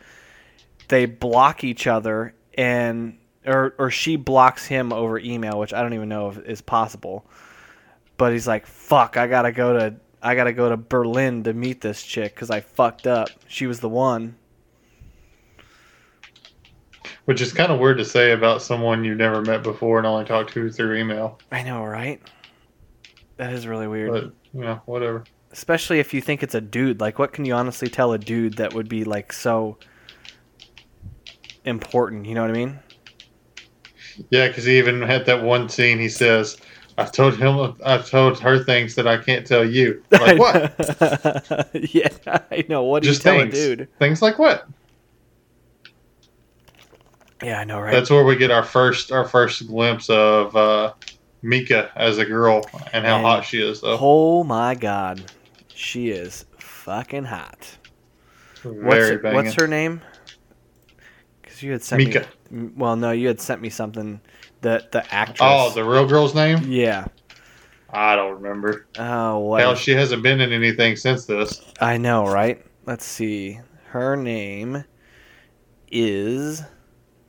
[0.89, 5.95] They block each other, and or or she blocks him over email, which I don't
[5.95, 7.25] even know if is possible.
[8.17, 11.81] But he's like, "Fuck, I gotta go to I gotta go to Berlin to meet
[11.81, 13.29] this chick because I fucked up.
[13.47, 14.35] She was the one."
[17.27, 20.25] Which is kind of weird to say about someone you've never met before and only
[20.25, 21.39] talked to through email.
[21.53, 22.21] I know, right?
[23.41, 24.11] That is really weird.
[24.11, 25.25] But you know, whatever.
[25.51, 27.01] Especially if you think it's a dude.
[27.01, 29.79] Like, what can you honestly tell a dude that would be like so
[31.65, 32.27] important?
[32.27, 32.79] You know what I mean?
[34.29, 35.99] Yeah, because he even had that one scene.
[35.99, 36.59] He says,
[36.99, 41.71] "I've told him, I've told her things that I can't tell you." Like what?
[41.95, 42.83] yeah, I know.
[42.83, 43.59] What do Just you tell things.
[43.59, 43.89] a dude?
[43.99, 44.69] Things like what?
[47.43, 47.91] Yeah, I know, right?
[47.91, 50.93] That's where we get our first our first glimpse of uh,
[51.43, 53.25] Mieke as a girl and how Man.
[53.25, 53.97] hot she is, though.
[54.01, 55.23] Oh my god,
[55.75, 57.77] she is fucking hot.
[58.63, 59.37] What's Very her, banging.
[59.37, 60.03] what's her name?
[61.41, 62.27] Because you had sent Mieke.
[62.51, 62.71] me.
[62.77, 64.21] Well, no, you had sent me something.
[64.61, 65.39] The the actress.
[65.41, 66.59] Oh, the real girl's name?
[66.71, 67.07] yeah.
[67.93, 68.87] I don't remember.
[68.99, 69.61] Oh, what?
[69.61, 71.61] Hell, she hasn't been in anything since this.
[71.81, 72.65] I know, right?
[72.87, 73.59] Let's see.
[73.87, 74.85] Her name
[75.91, 76.63] is.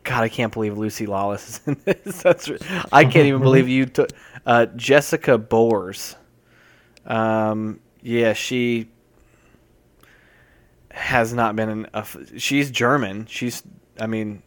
[0.04, 2.22] God, I can't believe Lucy Lawless is in this.
[2.24, 2.50] That's.
[2.92, 4.10] I can't even believe you took
[4.46, 6.16] uh, Jessica Boehrs.
[7.06, 8.90] Um, yeah, she
[10.90, 11.86] has not been in.
[11.94, 13.26] A, f- she's German.
[13.28, 13.64] She's.
[14.00, 14.42] I mean,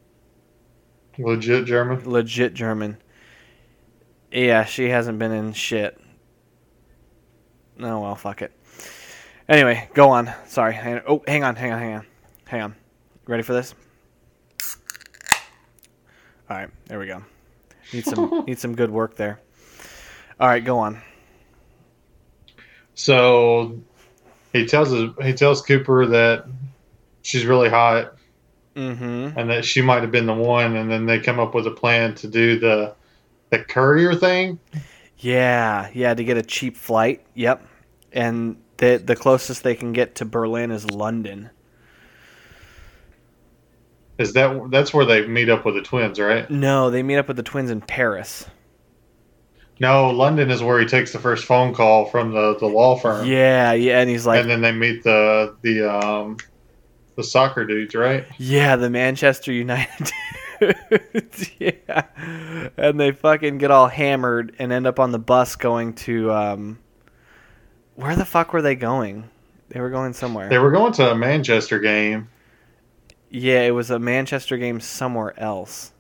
[1.19, 2.03] Legit German.
[2.11, 2.97] legit German.
[4.33, 6.01] Yeah, she hasn't been in shit.
[7.77, 8.53] No, Oh well, fuck it.
[9.49, 10.33] Anyway, go on.
[10.47, 10.77] Sorry.
[11.07, 12.07] Oh, hang on, hang on, hang on,
[12.47, 12.75] hang on.
[13.27, 13.75] Ready for this?
[16.51, 17.23] All right, there we go.
[17.93, 19.41] Need some need some good work there.
[20.39, 21.01] All right, go on.
[22.95, 23.81] So
[24.53, 26.47] he tells his, he tells Cooper that
[27.23, 28.15] she's really hot
[28.77, 29.39] Mm-hmm.
[29.39, 31.71] and that she might have been the one, and then they come up with a
[31.71, 32.95] plan to do the
[33.51, 34.59] the courier thing.
[35.19, 37.25] Yeah, yeah, to get a cheap flight.
[37.35, 37.65] Yep.
[38.13, 41.51] And the the closest they can get to Berlin is London.
[44.19, 46.49] Is that that's where they meet up with the twins, right?
[46.51, 48.47] No, they meet up with the twins in Paris.
[49.81, 53.27] No, London is where he takes the first phone call from the, the law firm,
[53.27, 56.37] Yeah, yeah, and he's like, and then they meet the the um
[57.17, 58.25] the soccer dudes, right?
[58.39, 60.13] Yeah, the Manchester United.
[60.61, 62.05] dudes, yeah,
[62.77, 66.79] and they fucking get all hammered and end up on the bus going to um,
[67.97, 69.29] where the fuck were they going?
[69.71, 70.49] They were going somewhere.
[70.49, 72.29] They were going to a Manchester game
[73.35, 75.93] yeah, it was a Manchester game somewhere else.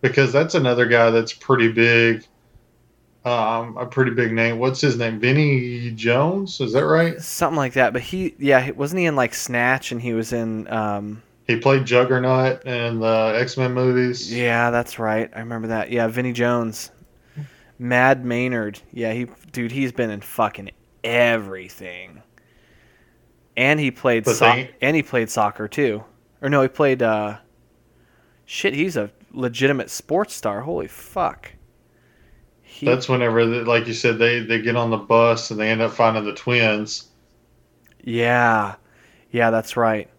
[0.00, 2.26] because that's another guy that's pretty big.
[3.24, 4.58] Um, a pretty big name.
[4.58, 5.20] What's his name?
[5.20, 6.60] Vinnie Jones?
[6.60, 7.20] Is that right?
[7.20, 7.92] Something like that.
[7.92, 11.84] But he, yeah, wasn't he in like Snatch and he was in, um, He played
[11.84, 14.32] Juggernaut in the X Men movies.
[14.34, 15.30] yeah, that's right.
[15.36, 15.92] I remember that.
[15.92, 16.90] Yeah, Vinnie Jones.
[17.78, 18.80] Mad Maynard.
[18.92, 20.70] Yeah, he, dude, he's been in fucking
[21.04, 22.22] everything.
[23.56, 26.02] And he played so- and he played soccer too.
[26.42, 27.38] Or no, he played uh
[28.44, 30.62] shit, he's a legitimate sports star.
[30.62, 31.52] Holy fuck.
[32.62, 35.80] He, That's whenever, like you said, they they get on the bus and they end
[35.82, 37.08] up finding the twins.
[38.02, 38.76] yeah.
[39.30, 40.10] Yeah, that's right.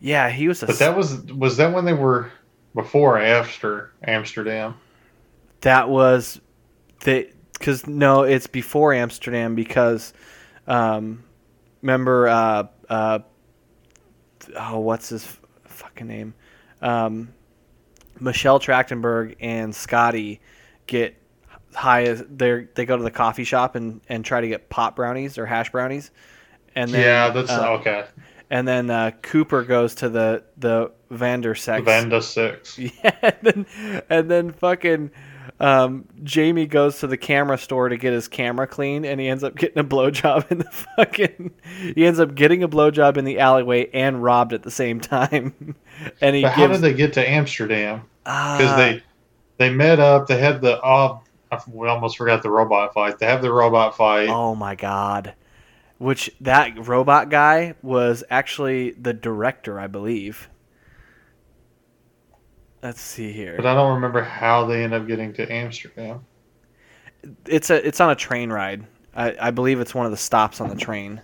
[0.00, 2.32] Yeah, he was a But that was was that when they were
[2.74, 4.74] before or after Amsterdam?
[5.60, 6.40] That was
[7.04, 10.12] the because no, it's before Amsterdam because
[10.66, 11.22] um,
[11.82, 13.20] remember uh, uh,
[14.56, 16.34] oh what's his f- fucking name
[16.80, 17.32] um,
[18.18, 20.40] Michelle Trachtenberg and Scotty
[20.86, 21.16] get
[21.74, 24.96] high as they they go to the coffee shop and and try to get pot
[24.96, 26.10] brownies or hash brownies
[26.74, 28.04] and then yeah, that's uh, okay.
[28.50, 32.78] and then uh, Cooper goes to the the Vander sex Vanda Six.
[32.78, 32.90] yeah,
[33.22, 33.66] and then,
[34.08, 35.10] and then fucking
[35.62, 39.44] um, Jamie goes to the camera store to get his camera clean, and he ends
[39.44, 40.64] up getting a blowjob in the
[40.96, 41.52] fucking.
[41.94, 45.76] He ends up getting a blowjob in the alleyway and robbed at the same time.
[46.20, 48.02] and he But how did they get to Amsterdam?
[48.24, 49.02] Because Ah, they
[49.58, 50.26] they met up.
[50.26, 51.22] They had the oh,
[51.68, 53.20] we almost forgot the robot fight.
[53.20, 54.28] They have the robot fight.
[54.28, 55.34] Oh my god.
[55.98, 60.48] Which that robot guy was actually the director, I believe.
[62.82, 63.56] Let's see here.
[63.56, 66.26] But I don't remember how they end up getting to Amsterdam.
[67.46, 68.86] It's a it's on a train ride.
[69.14, 71.22] I, I believe it's one of the stops on the train.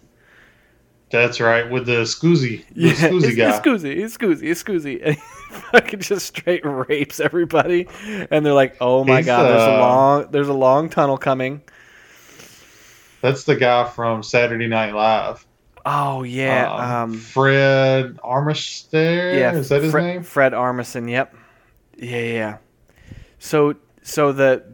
[1.10, 3.48] That's right, with the Scoozy, the Yeah, Scoozy it's, guy.
[3.48, 5.00] it's Scoozy, it's Scoozy, it's Scoozy.
[5.02, 5.22] And he
[5.72, 7.88] fucking just straight rapes everybody.
[8.30, 11.16] And they're like, oh my He's, god, there's a uh, long there's a long tunnel
[11.18, 11.62] coming.
[13.20, 15.46] That's the guy from Saturday Night Live.
[15.84, 16.70] Oh yeah.
[16.72, 19.38] Um, Um, Fred Armistead.
[19.38, 20.22] yeah, is that his Fre- name?
[20.22, 21.34] Fred Armisen, yep.
[21.98, 22.58] Yeah, yeah.
[23.38, 24.64] So so the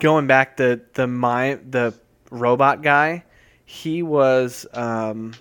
[0.00, 1.94] going back the the my the
[2.30, 3.24] robot guy,
[3.64, 5.34] he was um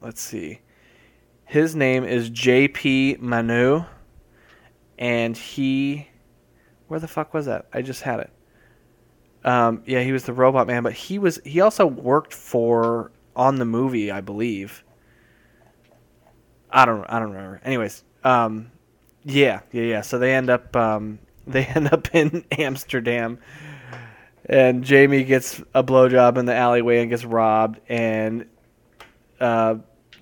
[0.00, 0.60] let's see.
[1.44, 3.86] His name is JP Manoux
[4.98, 6.08] and he
[6.88, 7.66] where the fuck was that?
[7.72, 8.30] I just had it.
[9.44, 13.56] Um, yeah, he was the robot man, but he was he also worked for on
[13.56, 14.82] the movie, I believe.
[16.70, 17.60] I don't I don't remember.
[17.64, 18.72] Anyways, um,
[19.26, 20.00] yeah, yeah, yeah.
[20.02, 23.38] So they end up um, they end up in Amsterdam,
[24.46, 28.46] and Jamie gets a blowjob in the alleyway and gets robbed, and
[29.40, 29.76] uh,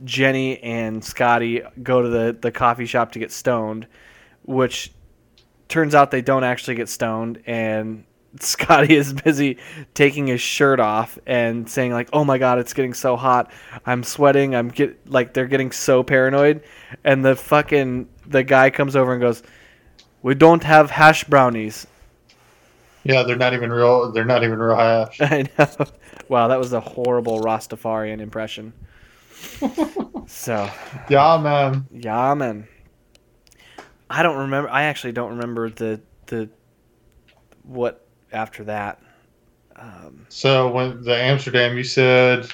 [0.04, 3.86] Jenny and Scotty go to the the coffee shop to get stoned,
[4.42, 4.90] which
[5.68, 8.04] turns out they don't actually get stoned, and
[8.40, 9.58] Scotty is busy
[9.94, 13.52] taking his shirt off and saying like, "Oh my god, it's getting so hot.
[13.86, 14.54] I'm sweating.
[14.54, 16.62] I'm get like they're getting so paranoid."
[17.04, 19.42] And the fucking the guy comes over and goes,
[20.22, 21.86] "We don't have hash brownies."
[23.04, 24.10] Yeah, they're not even real.
[24.12, 25.18] They're not even real hash.
[25.20, 25.68] I know.
[26.28, 28.72] Wow, that was a horrible Rastafarian impression.
[30.26, 30.70] so,
[31.10, 31.86] Yeah, man.
[31.92, 32.66] yeah, man.
[34.08, 34.70] I don't remember.
[34.70, 36.48] I actually don't remember the the
[37.62, 38.03] what
[38.34, 39.00] after that.
[39.76, 42.48] Um, So when the Amsterdam, you said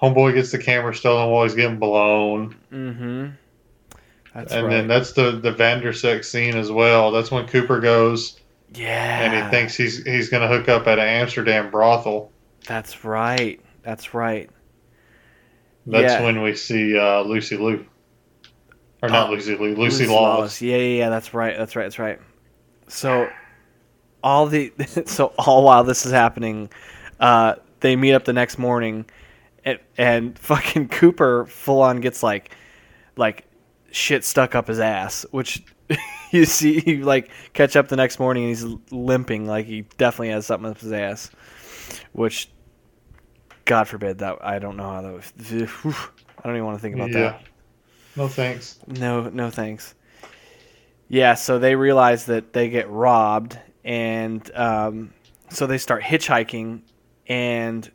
[0.00, 3.28] homeboy gets the camera stolen while he's getting blown, mm-hmm.
[4.34, 4.70] That's and right.
[4.70, 7.10] then that's the the Vandersek scene as well.
[7.10, 8.40] That's when Cooper goes
[8.74, 9.20] yeah.
[9.20, 12.32] and he thinks he's he's gonna hook up at an Amsterdam brothel.
[12.66, 13.60] That's right.
[13.82, 14.48] That's right.
[15.86, 16.22] That's Yeah.
[16.22, 17.84] when we see uh, Lucy Lou.
[19.02, 20.62] or not Oh, Lucy Liu, Lucy, Lawless.
[20.62, 21.08] Yeah, yeah, yeah.
[21.10, 21.56] That's right.
[21.58, 21.82] That's right.
[21.84, 22.20] That's right.
[22.88, 23.28] So,
[24.22, 24.72] all the
[25.06, 26.70] so all while this is happening,
[27.20, 29.06] uh, they meet up the next morning,
[29.64, 32.54] and, and fucking Cooper full on gets like,
[33.16, 33.44] like,
[33.90, 35.62] shit stuck up his ass, which.
[36.34, 40.30] You see, you like catch up the next morning and he's limping, like he definitely
[40.30, 41.30] has something up his ass,
[42.12, 42.48] which,
[43.66, 45.12] God forbid that I don't know how that.
[45.12, 47.42] Would, I don't even want to think about that.
[48.16, 48.78] No thanks.
[48.86, 49.94] No, no thanks.
[51.08, 55.12] Yeah, so they realize that they get robbed, and um,
[55.50, 56.82] so they start hitchhiking.
[57.28, 57.90] And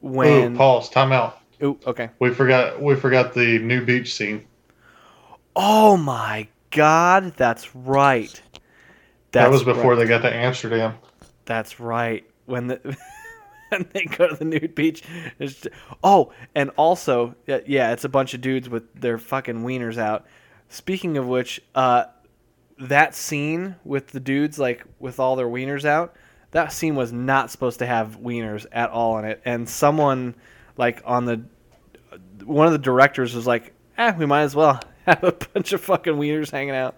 [0.00, 0.88] when Ooh, pause.
[0.88, 1.40] Time out.
[1.62, 2.10] Ooh, okay.
[2.18, 2.80] We forgot.
[2.80, 4.46] We forgot the new beach scene.
[5.56, 8.40] Oh my God, that's right.
[9.32, 9.98] That's that was before right.
[9.98, 10.94] they got to Amsterdam.
[11.44, 12.24] That's right.
[12.46, 12.96] When the
[13.70, 15.02] when they go to the nude beach,
[15.40, 15.68] just-
[16.04, 20.26] oh, and also yeah, yeah, it's a bunch of dudes with their fucking wieners out.
[20.68, 22.04] Speaking of which, uh,
[22.80, 26.14] that scene with the dudes like with all their wieners out,
[26.52, 29.40] that scene was not supposed to have wieners at all in it.
[29.44, 30.34] And someone
[30.76, 31.42] like on the
[32.44, 35.80] one of the directors was like, "Eh, we might as well have a bunch of
[35.82, 36.94] fucking wieners hanging out."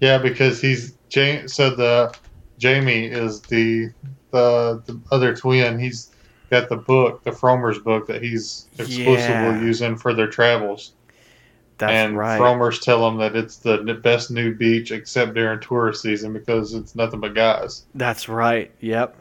[0.00, 2.12] Yeah, because he's Ja- so the
[2.58, 3.90] Jamie is the
[4.30, 5.78] the the other twin.
[5.78, 6.10] He's
[6.50, 9.60] got the book, the Frommer's book that he's exclusively Yeah.
[9.60, 10.92] using for their travels.
[11.82, 12.38] That's and right.
[12.80, 17.18] Tell them that it's the best nude beach except during tourist season because it's nothing
[17.18, 17.86] but guys.
[17.92, 18.70] That's right.
[18.78, 19.18] Yep.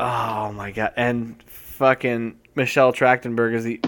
[0.00, 0.94] Oh my god!
[0.96, 3.80] And fucking Michelle Trachtenberg is the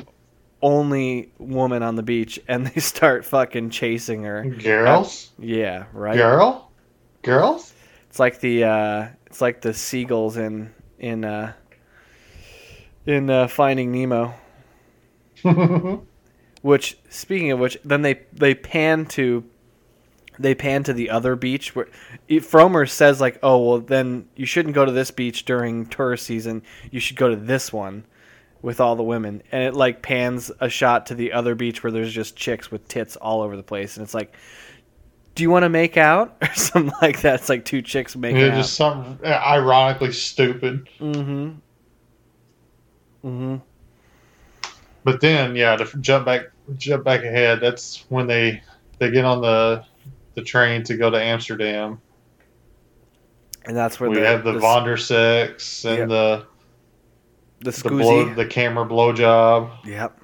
[0.62, 4.44] only woman on the beach, and they start fucking chasing her.
[4.44, 6.16] Girls, Yeah, right.
[6.16, 6.70] girl,
[7.22, 7.74] girls.
[8.10, 11.52] It's like the uh, it's like the seagulls in in uh,
[13.06, 14.34] in uh, Finding Nemo.
[16.62, 19.44] Which, speaking of which, then they they pan to
[20.40, 21.88] they pan to the other beach where
[22.28, 26.62] Frommer says like, "Oh well, then you shouldn't go to this beach during tourist season.
[26.90, 28.04] You should go to this one
[28.62, 31.92] with all the women." And it like pans a shot to the other beach where
[31.92, 34.34] there's just chicks with tits all over the place, and it's like,
[35.36, 37.36] "Do you want to make out?" or something like that.
[37.40, 38.56] It's like two chicks making Yeah, out.
[38.56, 40.88] just something ironically stupid.
[41.00, 41.50] Mm-hmm.
[43.24, 43.56] Mm-hmm.
[45.04, 46.46] But then, yeah, to jump back,
[46.76, 47.60] jump back ahead.
[47.60, 48.62] That's when they
[48.98, 49.84] they get on the
[50.34, 52.00] the train to go to Amsterdam.
[53.64, 56.08] And that's where we the, have the, the, Vondersex and Yep.
[56.08, 56.46] the
[57.60, 58.36] the the blow, scoozy.
[58.36, 59.70] the camera blowjob.
[59.84, 60.20] Yep.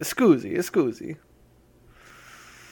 [0.00, 1.16] Scoozy, a scoozy.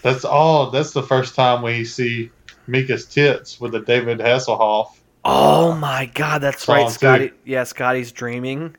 [0.02, 0.70] That's all.
[0.70, 2.30] That's the first time we see
[2.66, 4.88] Mieke's tits with the David Hasselhoff.
[5.24, 6.86] Oh my god, that's right.
[6.86, 6.92] too.
[6.94, 8.76] Scotty Yeah, Scotty's dreaming.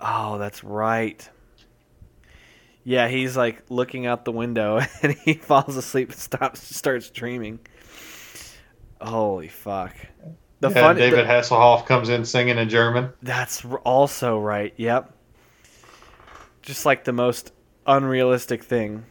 [0.00, 1.28] Oh, that's right.
[2.88, 7.58] Yeah, he's like looking out the window and he falls asleep and stops starts dreaming.
[9.00, 9.92] Holy fuck.
[10.60, 13.12] The yeah, fun David the- Hasselhoff comes in singing in German.
[13.22, 14.72] That's also right.
[14.76, 15.12] Yep.
[16.62, 17.52] Just like the most
[17.88, 19.04] unrealistic thing.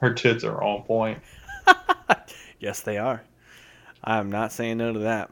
[0.00, 1.18] Her tits are on point.
[2.58, 3.22] Yes, they are.
[4.02, 5.30] I'm not saying no to that.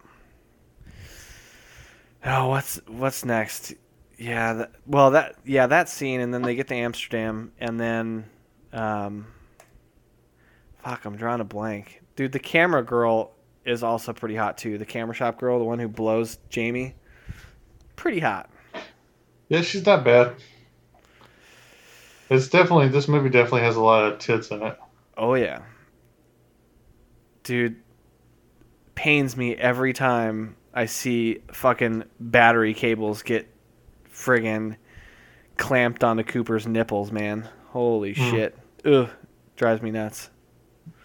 [2.24, 3.74] Oh, what's what's next?
[4.19, 8.25] Yeah, that, well that yeah that scene, and then they get to Amsterdam, and then,
[8.73, 9.27] um,
[10.83, 12.33] fuck, I'm drawing a blank, dude.
[12.33, 13.33] The camera girl
[13.65, 14.79] is also pretty hot too.
[14.79, 16.95] The camera shop girl, the one who blows Jamie,
[17.97, 18.51] pretty hot.
[19.49, 20.35] Yeah, she's not bad.
[22.31, 24.79] It's definitely this movie definitely has a lot of tits in it.
[25.17, 25.62] Oh yeah.
[27.43, 27.77] Dude
[28.95, 33.53] pains me every time I see fucking battery cables get
[34.15, 34.77] friggin'
[35.57, 37.49] clamped onto Cooper's nipples, man.
[37.69, 38.31] Holy Hmm.
[38.31, 38.59] shit.
[38.85, 39.09] Ugh.
[39.57, 40.31] Drives me nuts.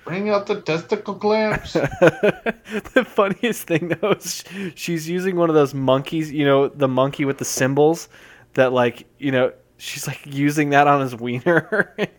[0.06, 1.74] Bring out the testicle clamps.
[1.74, 4.44] the funniest thing though is
[4.76, 8.10] she's using one of those monkeys, you know, the monkey with the cymbals
[8.56, 11.96] that like, you know, she's like using that on his wiener.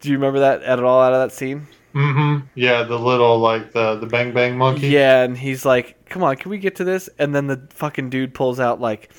[0.00, 1.66] Do you remember that at all out of that scene?
[1.94, 2.46] Mm-hmm.
[2.54, 4.88] Yeah, the little like the the bang bang monkey.
[4.88, 8.10] Yeah, and he's like, "Come on, can we get to this?" And then the fucking
[8.10, 9.12] dude pulls out like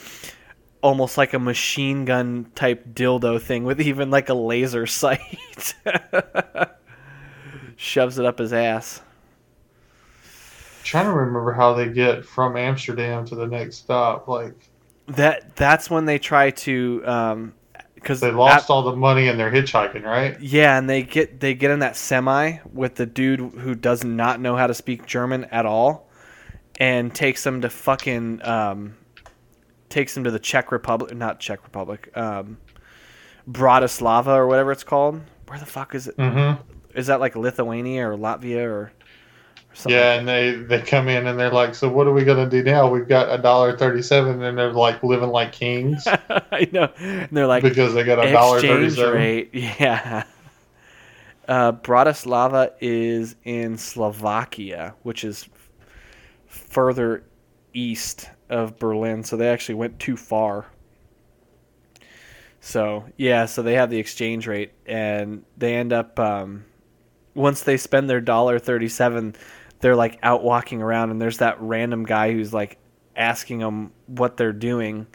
[0.81, 5.73] almost like a machine gun type dildo thing with even like a laser sight.
[7.75, 9.01] Shoves it up his ass.
[10.83, 14.27] trying to remember how they get from Amsterdam to the next stop.
[14.27, 14.53] Like
[15.07, 17.53] That that's when they try to um
[18.05, 20.39] cuz they lost all the money and they're hitchhiking, right?
[20.39, 24.39] Yeah, and they get they get in that semi with the dude who does not
[24.39, 26.09] know how to speak German at all,
[26.79, 28.95] and takes them to fucking um,
[29.89, 32.57] takes them to the Czech Republic, not Czech Republic, um,
[33.49, 35.21] Bratislava or whatever it's called.
[35.47, 36.17] Where the fuck is it?
[36.17, 36.61] Mm-hmm.
[36.97, 38.91] Is that like Lithuania or Latvia or,
[39.85, 42.63] Yeah, and they they come in and they're like, "So what are we gonna do
[42.63, 42.89] now?
[42.89, 46.89] We've got a dollar thirty-seven, and they're like living like kings I know.
[46.97, 49.13] And they're like because they got a dollar thirty-seven.
[49.13, 49.49] rate.
[49.53, 50.23] Yeah.
[51.47, 55.47] Uh, Bratislava is in Slovakia, which is
[56.47, 57.23] further
[57.73, 60.65] east of Berlin, so they actually went too far.
[62.61, 66.65] So yeah, so they have the exchange rate, and they end up um,
[67.35, 69.35] once they spend their dollar thirty-seven,
[69.85, 72.79] they're like out walking around, and there's that random guy who's like
[73.15, 75.05] asking them what they're doing,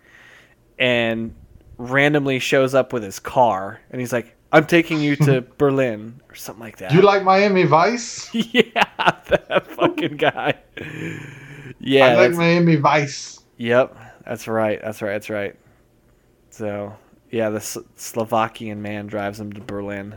[0.79, 1.35] and
[1.77, 6.37] randomly shows up with his car, and he's like, "I'm taking you to Berlin" or
[6.37, 6.91] something like that.
[6.91, 8.33] Do you like Miami Vice?
[8.33, 10.55] yeah, that fucking guy.
[11.81, 13.41] Yeah, I like Miami Vice.
[13.57, 14.81] Yep, that's right.
[14.81, 15.14] That's right.
[15.14, 15.57] That's right.
[16.51, 16.95] So
[17.33, 20.14] yeah, the S- Slovakian man drives him to Berlin,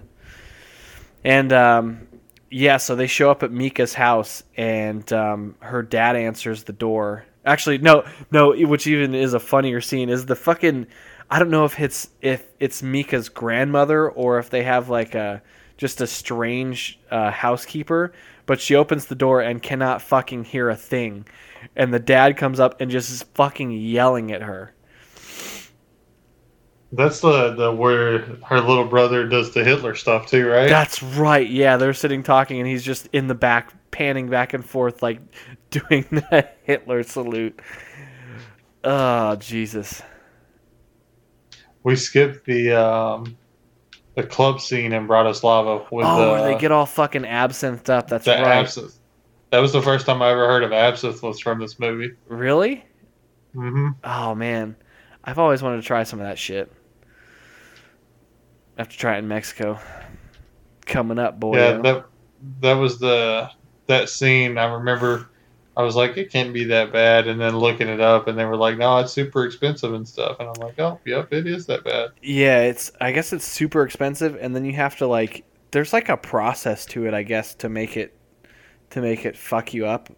[1.23, 2.07] and um,
[2.53, 7.25] yeah, so they show up at Mieke's house, and um, her dad answers the door.
[7.43, 8.53] Actually, no, no.
[8.53, 10.85] Which even is a funnier scene is the fucking.
[11.31, 15.41] I don't know if it's if it's Mieke's grandmother or if they have like a
[15.77, 18.13] just a strange uh, housekeeper,
[18.45, 21.25] but she opens the door and cannot fucking hear a thing,
[21.75, 24.73] and the dad comes up and just is fucking yelling at her.
[26.95, 30.69] That's the the where her little brother does the Hitler stuff too, right?
[30.69, 31.49] That's right.
[31.49, 35.19] Yeah, they're sitting talking, and he's just in the back, panning back and forth, like
[35.71, 37.59] doing the Hitler salute.
[38.83, 40.03] Oh Jesus!
[41.83, 43.37] we skipped the um,
[44.15, 48.07] the club scene in Bratislava with oh, the, where they get all fucking absinthed up.
[48.07, 48.39] That's right.
[48.39, 48.99] absinthe.
[49.51, 52.11] That was the first time I ever heard of absinthe was from this movie.
[52.27, 52.83] Really?
[53.53, 54.75] hmm Oh man,
[55.23, 56.71] I've always wanted to try some of that shit.
[58.77, 59.79] I have to try it in Mexico.
[60.85, 61.57] Coming up, boy.
[61.57, 62.05] Yeah, that
[62.61, 63.49] that was the
[63.87, 64.57] that scene.
[64.57, 65.29] I remember.
[65.75, 68.45] I was like, it can't be that bad, and then looking it up, and they
[68.45, 71.65] were like, no, it's super expensive and stuff, and I'm like, oh, yep, it is
[71.65, 72.11] that bad.
[72.21, 76.07] Yeah, it's I guess it's super expensive and then you have to like there's like
[76.07, 78.15] a process to it, I guess, to make it
[78.91, 80.09] to make it fuck you up.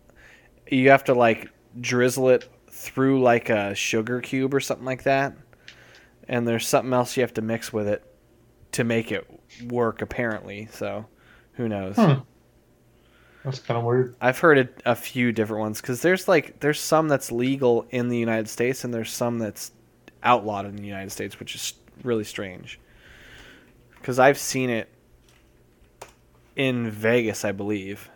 [0.70, 1.49] You have to like
[1.80, 5.34] drizzle it through like a sugar cube or something like that.
[6.28, 8.03] And there's something else you have to mix with it
[8.76, 9.28] to make it
[9.65, 10.67] work apparently.
[10.71, 11.05] So,
[11.53, 11.95] who knows?
[11.95, 12.19] Hmm.
[13.43, 14.15] That's kind of weird.
[14.19, 18.09] I've heard it, a few different ones because there's like there's some that's legal in
[18.09, 19.71] the United States and there's some that's
[20.23, 21.73] outlawed in the United States, which is
[22.03, 22.80] really strange.
[23.95, 24.89] Because I've seen it
[26.55, 28.09] in Vegas, I believe.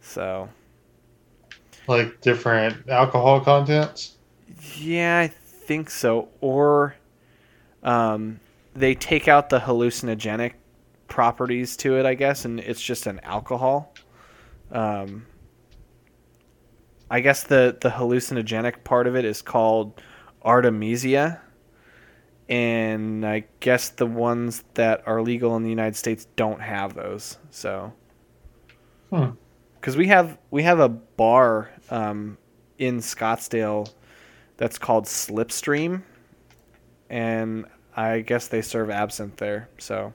[0.00, 0.48] So
[1.88, 4.16] Like different alcohol contents.
[4.76, 6.28] yeah, I think so.
[6.40, 6.94] Or
[7.82, 8.38] um,
[8.74, 10.52] they take out the hallucinogenic
[11.08, 13.94] properties to it, I guess, and it's just an alcohol.
[14.72, 15.26] Um,
[17.10, 20.00] I guess the the hallucinogenic part of it is called
[20.42, 21.40] artemisia,
[22.48, 27.38] and I guess the ones that are legal in the United States don't have those.
[27.50, 27.92] So,
[29.10, 29.30] Hmm.
[29.74, 32.38] because we have we have a bar um,
[32.78, 33.92] in Scottsdale
[34.56, 36.02] that's called Slipstream,
[37.10, 37.66] and
[37.96, 39.68] I guess they serve absinthe there.
[39.78, 40.12] So,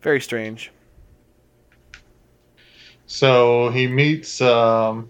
[0.00, 0.70] very strange.
[3.06, 5.08] So he meets um,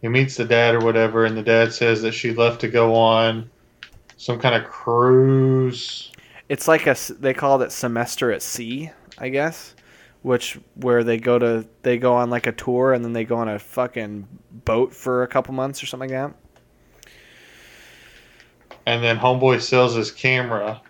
[0.00, 2.94] he meets the dad or whatever, and the dad says that she left to go
[2.94, 3.50] on
[4.16, 6.10] some kind of cruise.
[6.48, 9.74] It's like a they call it semester at sea, I guess,
[10.22, 13.36] which where they go to they go on like a tour and then they go
[13.36, 14.26] on a fucking
[14.64, 16.36] boat for a couple months or something like that.
[18.86, 20.80] And then homeboy sells his camera,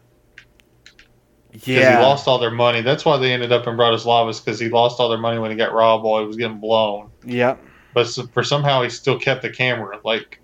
[1.52, 1.58] Yeah.
[1.58, 2.80] Because he lost all their money.
[2.80, 5.56] That's why they ended up in Bratislava, because he lost all their money when he
[5.56, 7.10] got robbed while he was getting blown.
[7.24, 7.60] Yep.
[7.92, 9.98] But for somehow he still kept the camera.
[10.04, 10.40] Like,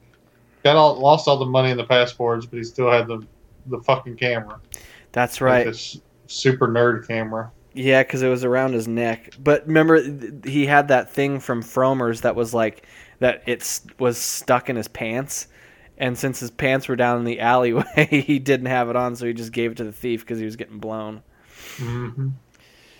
[0.64, 3.24] got all lost all the money in the passports, but he still had the
[3.66, 4.60] the fucking camera.
[5.12, 5.66] That's Like right.
[5.66, 7.50] this super nerd camera.
[7.72, 9.34] Yeah, because it was around his neck.
[9.38, 10.02] But remember,
[10.44, 12.86] he had that thing from Frommer's that was like
[13.18, 13.42] that.
[13.46, 15.48] It was stuck in his pants,
[15.98, 19.26] and since his pants were down in the alleyway, he didn't have it on, so
[19.26, 21.22] he just gave it to the thief because he was getting blown.
[21.76, 22.28] hmm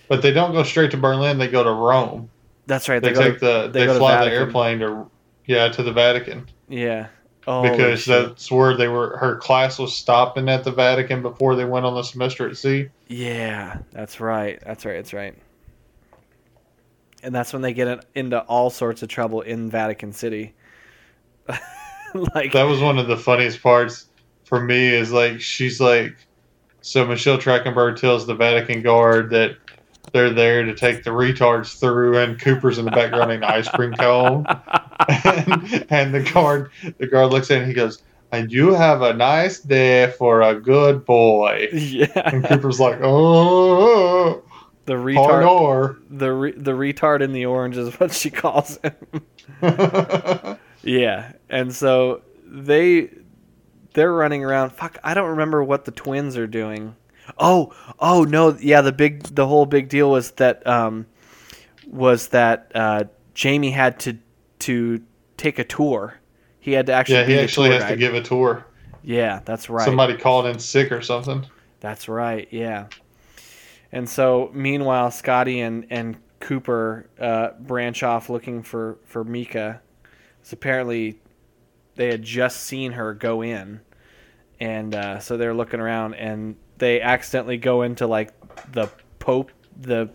[0.09, 1.38] But they don't go straight to Berlin.
[1.38, 2.30] They go to Rome.
[2.66, 3.01] That's right.
[3.01, 5.11] They, They, go take to, the they they, fly the airplane to
[5.47, 7.09] yeah to the Vatican yeah.
[7.49, 9.16] Oh, because that's where they were.
[9.18, 12.88] Her class was stopping at the Vatican before they went on the semester at sea.
[13.07, 14.61] Yeah, that's right.
[14.66, 14.97] That's right.
[14.97, 15.36] That's right.
[17.22, 20.55] And that's when they get into all sorts of trouble in Vatican City.
[22.34, 24.07] like, That was one of the funniest parts
[24.44, 24.86] for me.
[24.86, 26.16] Is like she's like,
[26.80, 29.57] so Michelle Trachtenberg tells the Vatican guard that
[30.12, 33.92] they're there to take the retards through, and Cooper's in the background in ice cream
[33.92, 34.46] cone,
[35.09, 38.02] and, and the guard the guard looks at him and he goes.
[38.32, 41.68] And you have a nice day for a good boy.
[41.72, 42.07] Yeah.
[42.16, 44.42] And Cooper's like, oh,
[44.86, 45.98] the retard, retard.
[46.11, 48.94] the re- the retard in the orange is what she calls him.
[50.83, 53.11] yeah, and so they
[53.95, 54.70] they're running around.
[54.70, 56.97] Fuck, I don't remember what the twins are doing.
[57.39, 61.07] Oh, oh no, yeah, the big the whole big deal was that um
[61.87, 63.05] was that uh
[63.35, 64.18] Jamie had to
[64.61, 65.03] to
[65.37, 66.18] take a tour.
[66.61, 68.66] He had to actually yeah, he actually has to give a tour.
[69.03, 69.85] Yeah, that's right.
[69.85, 71.47] Somebody called in sick or something.
[71.81, 72.49] That's right.
[72.51, 72.87] Yeah.
[73.93, 79.79] And so, meanwhile, Scotty and and Cooper uh, branch off looking for for Mieke.
[80.47, 81.18] So apparently,
[81.97, 83.80] they had just seen her go in,
[84.61, 88.30] and uh, so they're looking around, and they accidentally go into like
[88.70, 88.88] the
[89.18, 90.09] Pope the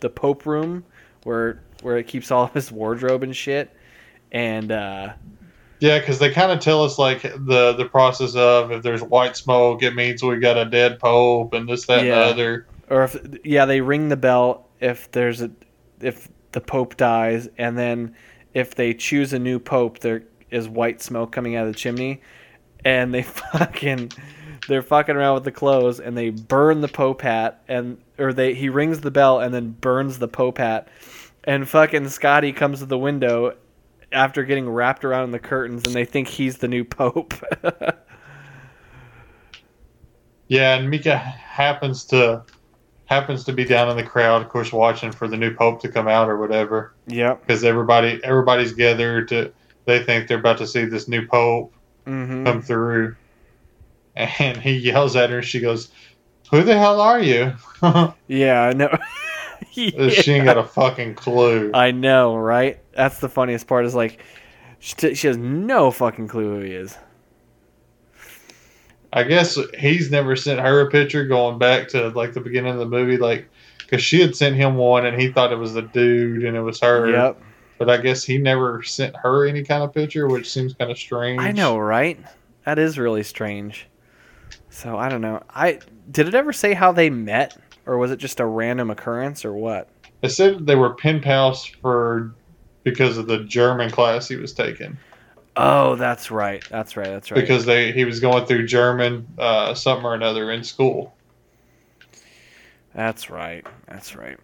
[0.00, 0.84] the Pope room
[1.24, 3.76] where where it keeps all of his wardrobe and shit.
[4.30, 5.14] And uh,
[5.80, 9.36] Yeah, because they kind of tell us like the the process of if there's white
[9.36, 12.28] smoke, it means we got a dead pope and this, that, Yeah.
[12.28, 12.66] and the other.
[12.88, 15.50] or if yeah they ring the bell if there's a
[16.00, 18.14] if the pope dies and then
[18.54, 22.20] if they choose a new pope there is white smoke coming out of the chimney
[22.84, 23.22] and they
[23.52, 24.10] fucking
[24.68, 28.54] they're fucking around with the clothes and they burn the pope hat and or they
[28.54, 30.88] he rings the bell and then burns the pope hat
[31.44, 33.56] and fucking Scotty comes to the window
[34.12, 37.34] after getting wrapped around in the curtains and they think he's the new pope.
[40.52, 42.44] Yeah, and Mieke happens to
[43.12, 45.88] happens to be down in the crowd, of course, watching for the new pope to
[45.88, 46.94] come out or whatever.
[47.06, 49.52] yep Because everybody everybody's gathered to
[49.84, 51.74] they think they're about to see this new pope
[52.06, 53.14] mhm come through,
[54.16, 55.38] and he yells at her.
[55.38, 55.90] and She goes,
[56.50, 57.52] "Who the hell are you?"
[58.28, 58.88] yeah i know
[59.72, 61.70] She ain't got a fucking clue.
[61.72, 62.78] I know, right?
[62.94, 63.86] That's the funniest part.
[63.86, 64.20] Is like,
[64.80, 66.96] she, t- she has no fucking clue who he is.
[69.12, 72.78] I guess he's never sent her a picture going back to like the beginning of
[72.78, 73.48] the movie, like
[73.80, 76.62] because she had sent him one and he thought it was the dude and it
[76.62, 77.10] was her.
[77.10, 77.42] Yep,
[77.78, 80.98] But I guess he never sent her any kind of picture, which seems kind of
[80.98, 81.40] strange.
[81.40, 82.18] I know, right?
[82.64, 83.86] That is really strange.
[84.70, 85.42] So I don't know.
[85.50, 89.44] I did it ever say how they met, or was it just a random occurrence,
[89.44, 89.88] or what?
[90.22, 92.32] They said they were pen pals for
[92.84, 94.96] because of the German class he was taking.
[95.56, 96.64] Oh, that's right.
[96.70, 97.08] That's right.
[97.08, 97.40] That's right.
[97.40, 101.14] Because they he was going through German uh, something or another in school.
[102.94, 103.66] that's right.
[103.88, 104.38] That's right.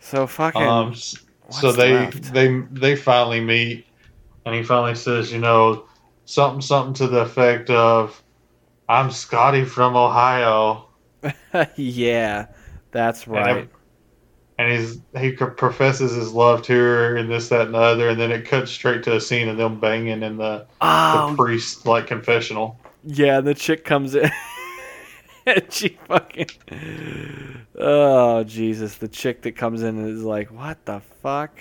[0.00, 0.62] So fucking.
[0.62, 0.94] Um,
[1.50, 2.32] so they left?
[2.32, 3.86] they they finally meet,
[4.46, 5.84] and he finally says, you know,
[6.24, 8.22] something something to the effect of,
[8.88, 10.88] "I'm Scotty from Ohio,"
[11.76, 12.46] yeah,
[12.90, 13.68] that's right.
[14.58, 18.20] And he's he professes his love to her and this that and the other, and
[18.20, 21.86] then it cuts straight to a scene of them banging in the, oh the priest
[21.86, 22.78] like confessional.
[23.04, 24.30] Yeah, the chick comes in.
[25.46, 26.48] and she fucking.
[27.76, 28.96] Oh, Jesus.
[28.96, 31.58] The chick that comes in is like, what the fuck?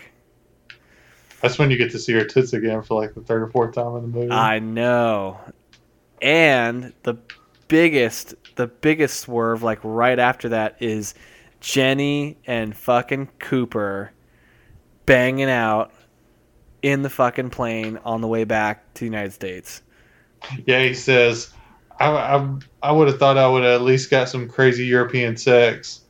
[1.42, 3.76] That's when you get to see her tits again for like the third or fourth
[3.76, 4.32] time in the movie.
[4.32, 5.40] I know.
[6.22, 7.18] And the
[7.68, 11.14] biggest, the biggest swerve, like right after that, is
[11.60, 14.12] Jenny and fucking Cooper
[15.06, 15.92] banging out
[16.82, 19.82] in the fucking plane on the way back to the United States.
[20.66, 21.52] Yeah, he says,
[22.00, 22.50] I, I,
[22.84, 26.02] I would have thought I would have at least got some crazy European sex.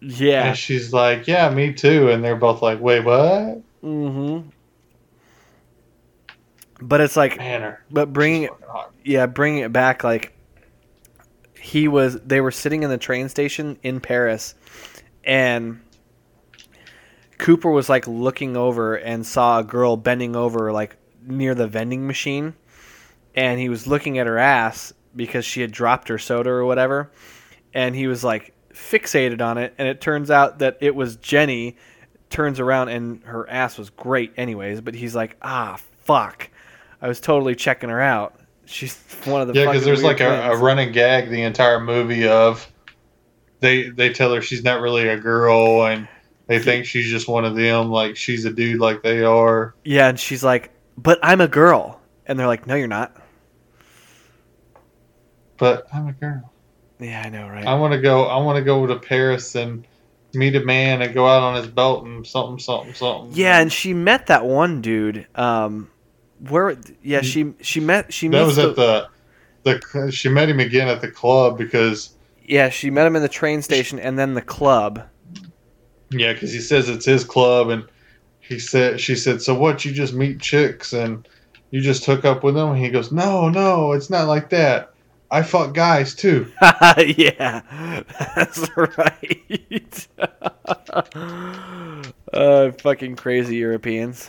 [0.00, 0.48] Yeah.
[0.48, 2.10] And she's like, yeah, me too.
[2.10, 3.60] And they're both like, wait, what?
[3.82, 4.48] Mm-hmm.
[6.80, 8.50] But it's like, Man, her, but bringing it,
[9.04, 10.32] yeah, bringing it back, like
[11.60, 14.54] he was they were sitting in the train station in Paris
[15.24, 15.80] and
[17.38, 20.96] Cooper was like looking over and saw a girl bending over like
[21.26, 22.54] near the vending machine
[23.34, 27.10] and he was looking at her ass because she had dropped her soda or whatever
[27.74, 31.76] and he was like fixated on it and it turns out that it was Jenny
[32.30, 36.50] turns around and her ass was great anyways but he's like ah fuck.
[37.00, 38.36] I was totally checking her out.
[38.64, 42.28] She's one of the Yeah, because there's like a, a running gag the entire movie
[42.28, 42.70] of
[43.62, 46.06] they they tell her she's not really a girl and
[46.48, 49.74] they think she's just one of them, like she's a dude like they are.
[49.84, 53.16] Yeah, and she's like, "But I'm a girl," and they're like, "No, you're not."
[55.56, 56.52] But I'm a girl.
[56.98, 57.64] Yeah, I know, right?
[57.64, 58.24] I want to go.
[58.24, 59.86] I want to go to Paris and
[60.34, 63.32] meet a man and go out on his boat and something, something, something.
[63.32, 65.26] yeah, and she met that one dude.
[65.36, 65.90] Um,
[66.48, 66.76] where?
[67.02, 69.08] Yeah, she she met she that was the, at the
[69.62, 70.10] the.
[70.10, 72.11] She met him again at the club because
[72.44, 75.02] yeah she met him in the train station and then the club.
[76.10, 77.84] yeah, because he says it's his club and
[78.40, 81.26] he said she said so what you just meet chicks and
[81.70, 84.92] you just hook up with them and he goes no no it's not like that
[85.30, 86.52] I fuck guys too
[87.16, 87.62] yeah,
[88.36, 90.08] that's right.
[92.34, 94.28] uh, fucking crazy Europeans.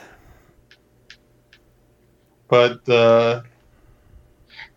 [2.48, 3.42] but uh,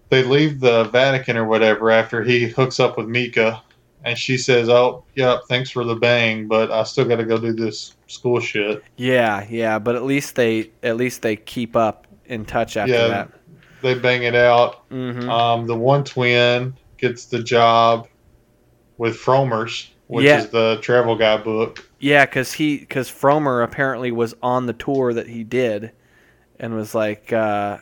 [0.08, 3.60] they leave the Vatican or whatever after he hooks up with Mieke,
[4.04, 7.38] and she says, "Oh, yep, thanks for the bang, but I still got to go
[7.38, 12.06] do this school shit." Yeah, yeah, but at least they at least they keep up
[12.26, 13.08] in touch after Yeah.
[13.08, 13.30] that.
[13.82, 14.84] They bang it out.
[14.88, 18.08] hmm Um, the one twin gets the job
[18.98, 20.38] with Frommer's, which Yeah.
[20.38, 21.88] is the travel guy book.
[21.98, 25.92] Yeah, because he because Frommer apparently was on the tour that he did,
[26.58, 27.78] and was like, uh,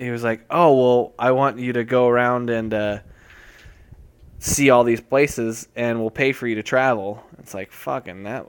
[0.00, 2.98] he was like, oh well, I want you to go around and uh,
[4.38, 7.22] see all these places, and we'll pay for you to travel.
[7.38, 8.46] It's like fucking that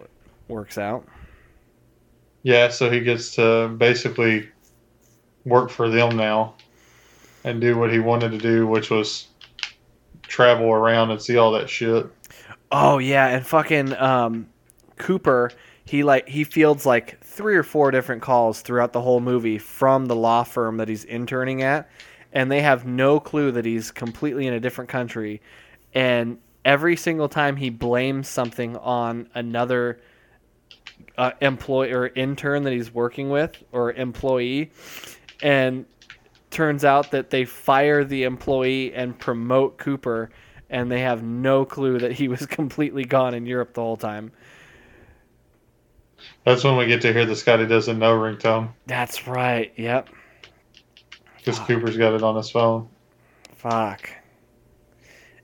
[0.48, 1.06] works out.
[2.44, 4.50] Yeah, so he gets to basically
[5.46, 6.56] work for them now
[7.44, 9.28] and do what he wanted to do, which was
[10.24, 12.08] travel around and see all that shit.
[12.72, 14.48] Oh yeah, and fucking um,
[14.98, 15.52] Cooper,
[15.84, 20.08] he like he fields like three or four different calls throughout the whole movie from
[20.08, 21.90] the law firm that he's interning at,
[22.34, 25.42] and they have no clue that he's completely in a different country,
[25.94, 30.02] and every single time he blames something on another
[31.18, 34.70] uh, or intern that he's working with or employee,
[35.42, 35.86] and
[36.50, 40.30] turns out that they fire the employee and promote Cooper
[40.70, 44.32] and they have no clue that he was completely gone in Europe the whole time.
[46.44, 49.72] That's when we get to hear the Scotty doesn't know ringtone That's right.
[49.76, 50.10] Yep.
[51.38, 52.90] because Cooper's got it on his phone.
[53.56, 54.10] Fuck.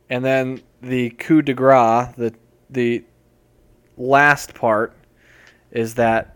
[0.10, 2.34] And then the coup de grace, the
[2.70, 3.04] the
[3.98, 4.94] last part
[5.72, 6.36] is that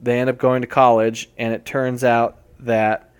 [0.00, 3.12] they end up going to college and it turns out that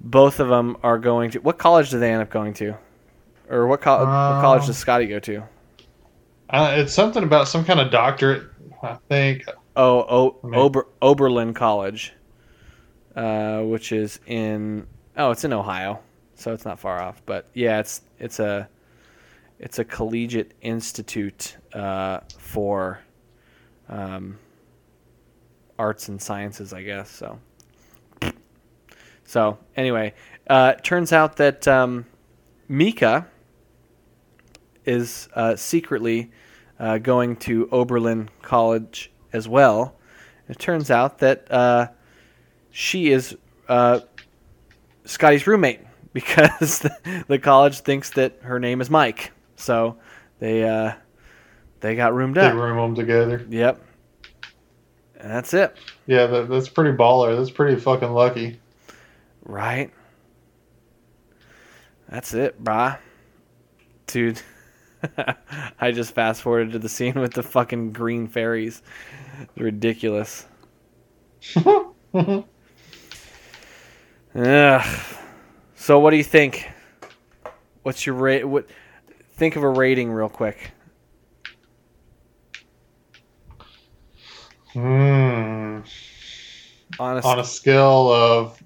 [0.00, 2.76] both of them are going to what college do they end up going to?
[3.50, 4.06] Or what, co- what
[4.42, 5.42] college does Scotty go to?
[6.50, 8.44] Uh, it's something about some kind of doctorate,
[8.82, 9.44] I think.
[9.78, 10.00] Oh,
[10.42, 12.12] o- mean- Ober- Oberlin College,
[13.14, 16.00] uh, which is in oh, it's in Ohio,
[16.34, 17.22] so it's not far off.
[17.24, 18.68] But yeah, it's it's a
[19.60, 23.00] it's a collegiate institute uh, for
[23.88, 24.38] um,
[25.78, 27.08] arts and sciences, I guess.
[27.10, 27.38] So
[29.24, 30.14] so anyway,
[30.50, 32.04] uh, turns out that um,
[32.68, 33.24] Mieke
[34.84, 36.32] is uh, secretly
[36.80, 39.94] uh, going to Oberlin College as well.
[40.48, 41.88] It turns out that uh,
[42.70, 43.36] she is
[43.68, 44.00] uh,
[45.04, 45.80] Scotty's roommate
[46.12, 49.32] because the, the college thinks that her name is Mike.
[49.56, 49.96] So
[50.38, 50.92] they uh,
[51.80, 52.52] they got roomed They up.
[52.54, 53.44] They room them together.
[53.48, 53.82] Yep.
[55.20, 55.76] And that's it,
[56.06, 57.36] Yeah, that, that's pretty baller.
[57.36, 58.60] That's pretty fucking lucky.
[59.44, 59.90] right?
[62.08, 62.98] That's it, brah.
[64.06, 64.40] Dude,
[65.80, 68.82] I just fast forwarded to the scene with the fucking green fairies.
[69.56, 70.46] Ridiculous.
[72.14, 72.44] Ugh.
[75.76, 76.70] So what do you think?
[77.82, 78.44] What's your rate?
[78.44, 78.68] What?
[79.32, 80.72] Think of a rating real quick.
[84.72, 85.80] Hmm.
[86.98, 87.26] Honest.
[87.26, 88.62] On a scale of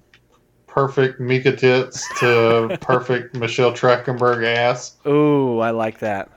[0.73, 4.97] perfect Mieke tits to perfect Michelle Trachtenberg ass.
[5.05, 6.29] Ooh, I like that.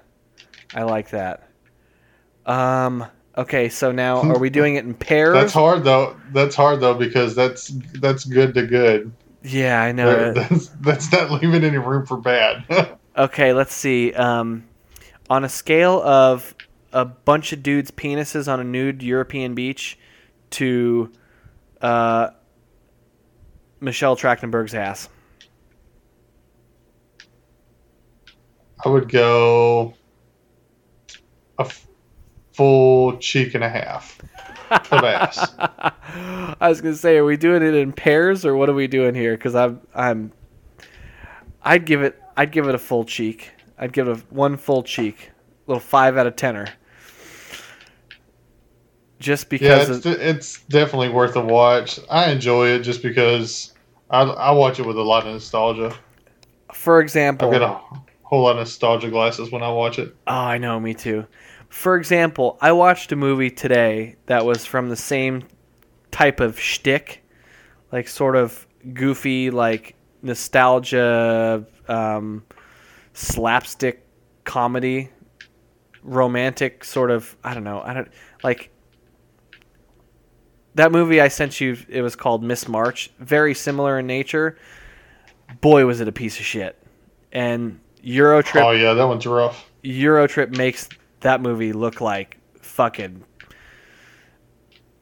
[0.74, 1.48] I like that.
[2.44, 3.06] Um.
[3.38, 5.34] Okay, so now are we doing it in pairs?
[5.34, 6.16] That's hard though.
[6.32, 7.68] That's hard though because that's
[8.00, 9.12] that's good to good.
[9.42, 10.32] Yeah, I know.
[10.32, 12.64] That's, that's not leaving any room for bad.
[13.18, 14.12] Okay, let's see.
[14.12, 14.66] Um,
[15.30, 16.54] on a scale of
[16.92, 19.98] a bunch of dudes' penises on a nude European beach
[20.50, 21.10] to
[21.80, 22.28] uh,
[23.80, 25.08] Michelle Trachtenberg's ass.
[28.84, 29.94] I would go
[31.58, 31.86] a f-
[32.52, 34.20] full cheek and a half
[34.70, 35.54] of ass.
[35.58, 39.14] I was gonna say, are we doing it in pairs or what are we doing
[39.14, 39.36] here?
[39.36, 40.32] Because I'm, I'm,
[41.62, 43.52] I'd give it, I'd give it a full cheek.
[43.78, 45.30] I'd give it a, one full cheek,
[45.66, 46.68] A little five out of tenner.
[49.26, 51.98] Just Yeah, because, it's, of, it's definitely worth a watch.
[52.08, 53.74] I enjoy it just because
[54.08, 55.92] I, I watch it with a lot of nostalgia.
[56.72, 60.14] for example, I've got a whole lot of nostalgia glasses when I watch it.
[60.28, 61.26] Oh, I know, me too.
[61.70, 65.42] For example, I watched a movie today that was from the same
[66.12, 67.24] type of shtick,
[67.90, 68.64] like sort of
[68.94, 72.44] goofy, like nostalgia, um,
[73.12, 74.06] slapstick
[74.44, 75.10] comedy,
[76.04, 77.36] romantic sort of.
[77.42, 77.82] I don't know.
[77.82, 78.08] I don't
[78.44, 78.70] like
[80.76, 81.76] that movie I sent you.
[81.88, 83.10] It was called Miss March.
[83.18, 84.58] Very similar in nature.
[85.60, 86.80] Boy, was it a piece of shit.
[87.32, 89.68] And Eurotrip Oh yeah, that one's rough.
[89.82, 90.88] Eurotrip makes
[91.20, 93.24] that movie look like fucking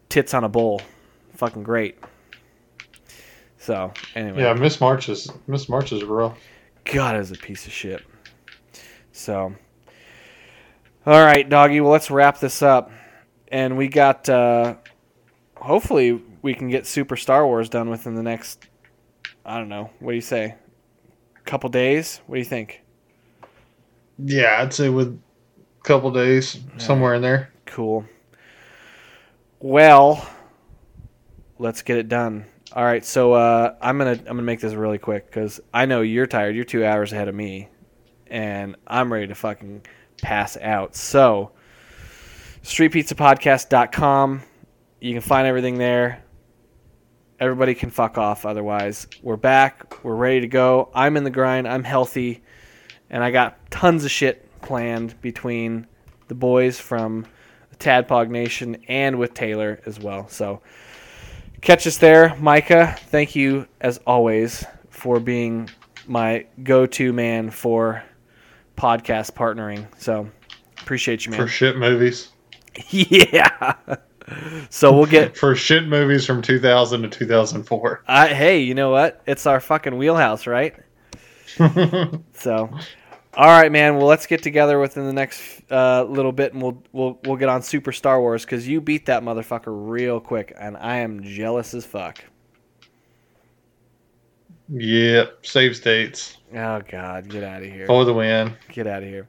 [0.09, 0.81] tits on a bowl.
[1.35, 1.99] Fucking great.
[3.59, 4.43] So, anyway.
[4.43, 6.39] Yeah, Miss March is Miss March is rough.
[6.85, 8.05] God, is a piece of shit.
[9.11, 9.55] So,
[11.07, 11.81] all right, doggy.
[11.81, 12.93] Well, let's wrap this up.
[13.49, 14.75] And we got, uh,
[15.65, 18.67] hopefully, we can get Super Star Wars done within the next,
[19.45, 20.55] I don't know, what do you say?
[21.45, 22.21] Couple days?
[22.27, 22.83] What do you think?
[24.19, 27.53] Yeah, I'd say with a couple days somewhere in there.
[27.67, 28.05] Cool.
[29.61, 30.27] Well,
[31.59, 32.47] let's get it done.
[32.73, 36.01] All right, so uh, I'm gonna I'm gonna make this really quick because I know
[36.01, 36.57] you're tired.
[36.57, 37.69] You're two hours ahead of me,
[38.27, 39.87] and I'm ready to fucking
[40.23, 40.97] pass out.
[40.97, 41.53] So,
[42.63, 44.43] streetpizzapodcast.com.
[45.05, 46.25] You can find everything there.
[47.39, 48.47] Everybody can fuck off.
[48.47, 50.03] Otherwise, we're back.
[50.03, 50.89] We're ready to go.
[50.95, 51.69] I'm in the grind.
[51.69, 52.43] I'm healthy,
[53.11, 55.87] and I got tons of shit planned between
[56.29, 57.27] the boys from
[57.69, 60.27] the Tadpog Nation and with Taylor as well.
[60.29, 60.63] So
[61.61, 62.97] catch us there, Micah.
[62.99, 65.69] Thank you as always for being
[66.07, 68.03] my go-to man for
[68.79, 69.87] podcast partnering.
[69.99, 70.31] So
[70.81, 71.41] appreciate you, man.
[71.41, 72.31] For shit movies.
[72.89, 73.75] yeah.
[74.71, 75.37] So we'll get.
[75.37, 78.05] For shit movies from 2000 to 2004.
[78.07, 79.23] I hey, you know what?
[79.27, 80.75] It's our fucking wheelhouse, right?
[82.35, 82.69] So,
[83.35, 83.97] all right, man.
[83.97, 87.49] Well, let's get together within the next uh, little bit, and we'll we'll we'll get
[87.49, 91.75] on Super Star Wars because you beat that motherfucker real quick, and I am jealous
[91.75, 92.25] as fuck.
[94.69, 97.87] yep, save states Oh God, get out of here!
[97.87, 98.57] for the win.
[98.73, 99.29] Get out of here!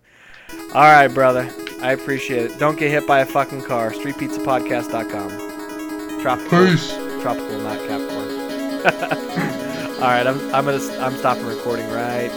[0.73, 1.49] All right, brother.
[1.81, 2.57] I appreciate it.
[2.59, 3.91] Don't get hit by a fucking car.
[3.91, 6.21] StreetPizzaPodcast.com.
[6.21, 6.93] Tropical, Peace.
[7.21, 8.29] tropical, not Capricorn.
[10.01, 12.29] all right, I'm I'm gonna I'm stopping recording right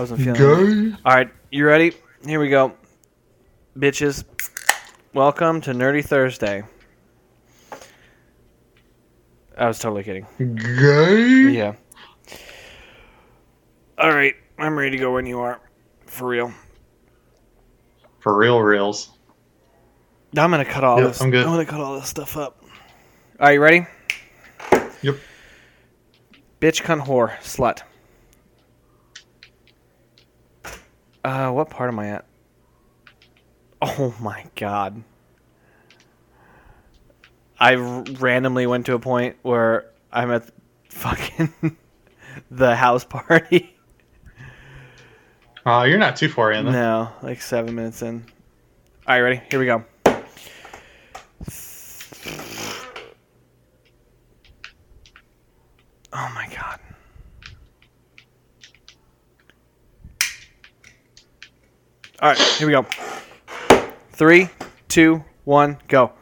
[0.00, 0.40] I wasn't feeling.
[0.40, 0.96] Go.
[1.04, 1.92] All right, you ready?
[2.24, 2.72] Here we go,
[3.76, 4.24] bitches.
[5.12, 6.62] Welcome to Nerdy Thursday.
[9.58, 10.26] I was totally kidding.
[10.38, 11.06] Go.
[11.50, 11.74] Yeah.
[13.98, 15.60] All right, I'm ready to go when you are,
[16.06, 16.50] for real.
[18.20, 19.10] For real reals.
[20.34, 21.20] I'm gonna cut all Yep, this.
[21.20, 21.44] I'm good.
[21.44, 22.64] I'm gonna cut all this stuff up.
[23.38, 23.86] Are you ready?
[25.02, 25.16] Yep.
[26.58, 27.82] Bitch, cunt, whore, slut.
[31.24, 32.24] Uh, what part am I at?
[33.82, 35.02] Oh my god.
[37.58, 40.50] I r- randomly went to a point where I'm at
[40.88, 41.76] fucking
[42.50, 43.76] the house party.
[45.66, 46.64] Uh, you're not too far in.
[46.64, 46.72] though.
[46.72, 48.24] No, like seven minutes in.
[49.06, 49.42] All right, ready?
[49.50, 49.84] Here we go.
[56.12, 56.79] Oh my god.
[62.20, 62.86] All right, here we go.
[64.12, 64.48] Three,
[64.88, 66.12] two, one, go.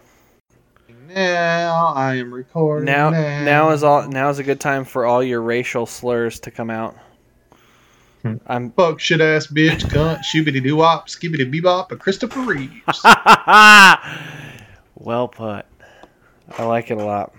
[1.08, 1.92] now.
[1.96, 3.44] I am recording Now, now.
[3.44, 4.06] now is all.
[4.06, 6.96] Now is a good time for all your racial slurs to come out.
[8.22, 8.36] Hmm.
[8.46, 8.70] I'm.
[8.72, 13.02] Fuck shit ass bitch, cunt, shoobity doo wop, skibbity bebop, and Christopher Reeves.
[14.94, 15.66] well put.
[16.56, 17.34] I like it a lot.